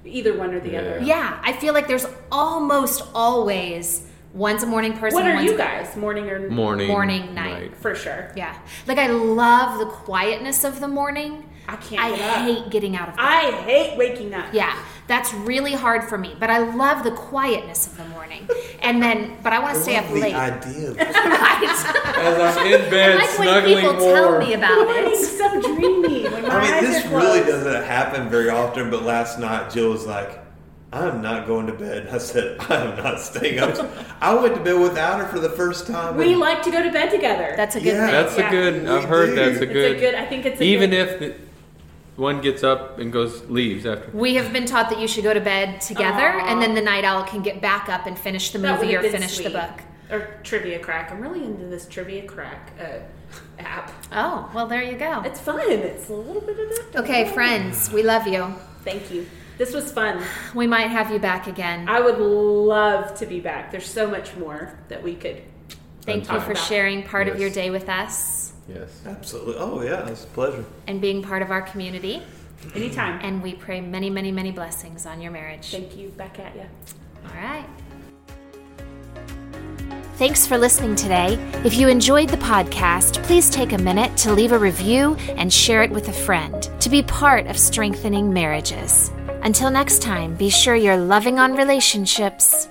[0.05, 0.79] Either one or the Yeah.
[0.79, 0.99] other.
[1.03, 5.15] Yeah, I feel like there's almost always one's a morning person.
[5.19, 5.95] What are one's you a- guys?
[5.97, 7.75] Morning or Morning, Morning, night.
[7.77, 8.31] For sure.
[8.35, 8.53] Yeah,
[8.87, 11.45] like I love the quietness of the morning.
[11.67, 12.01] I can't.
[12.01, 12.45] I get up.
[12.45, 13.25] hate getting out of bed.
[13.25, 14.45] I hate waking up.
[14.53, 14.73] Yeah,
[15.09, 16.35] that's really hard for me.
[16.39, 18.47] But I love the quietness of the morning.
[18.81, 20.35] And then, but I want to stay up love the late.
[20.35, 20.93] idea.
[21.39, 21.63] Right.
[22.17, 24.13] As I'm in I bed like when people more.
[24.13, 25.25] tell me about Morning's it.
[25.37, 26.23] so dreamy.
[26.29, 29.69] When my I mean, eyes this are really doesn't happen very often, but last night
[29.71, 30.39] Jill was like,
[30.93, 32.07] I'm not going to bed.
[32.11, 33.77] I said, I'm not staying up.
[34.21, 36.15] I went to bed without her for the first time.
[36.17, 37.53] We like to go to bed together.
[37.57, 38.05] That's a good Yeah.
[38.05, 38.11] thing.
[38.11, 38.47] That's Yeah.
[38.47, 38.83] a good.
[38.83, 39.35] We I've heard do.
[39.35, 39.75] that's a good.
[39.75, 40.09] It's good.
[40.09, 40.15] a good.
[40.15, 41.35] I think it's a even good, if the,
[42.19, 44.11] one gets up and goes leaves after.
[44.11, 46.51] We have been taught that you should go to bed together, Aw.
[46.51, 49.13] and then the night owl can get back up and finish the movie or would've
[49.13, 49.81] been finish the book.
[50.11, 51.11] or trivia crack.
[51.11, 52.99] I'm really into this trivia crack uh,
[53.59, 53.91] app.
[54.11, 55.21] Oh, well, there you go.
[55.23, 55.61] It's fun.
[55.71, 56.99] It's a little bit addictive.
[56.99, 58.53] Okay, friends, we love you.
[58.83, 59.25] Thank you.
[59.57, 60.23] This was fun.
[60.55, 61.89] We might have you back again.
[61.89, 63.71] I would love to be back.
[63.71, 65.41] There's so much more that we could.
[66.03, 66.63] Thank you for about.
[66.63, 68.38] sharing part of your day with us
[68.73, 69.01] Yes.
[69.05, 69.55] Absolutely.
[69.57, 70.63] Oh, yeah, it's a pleasure.
[70.87, 72.21] and being part of our community.
[72.75, 73.19] Anytime.
[73.23, 75.71] And we pray many, many, many blessings on your marriage.
[75.71, 76.09] Thank you.
[76.09, 76.65] Back at you.
[77.25, 77.65] All right.
[80.15, 81.35] Thanks for listening today.
[81.63, 85.81] If you enjoyed the podcast, please take a minute to leave a review and share
[85.81, 89.11] it with a friend to be part of strengthening marriages.
[89.43, 92.67] Until next time, be sure you're loving on relationships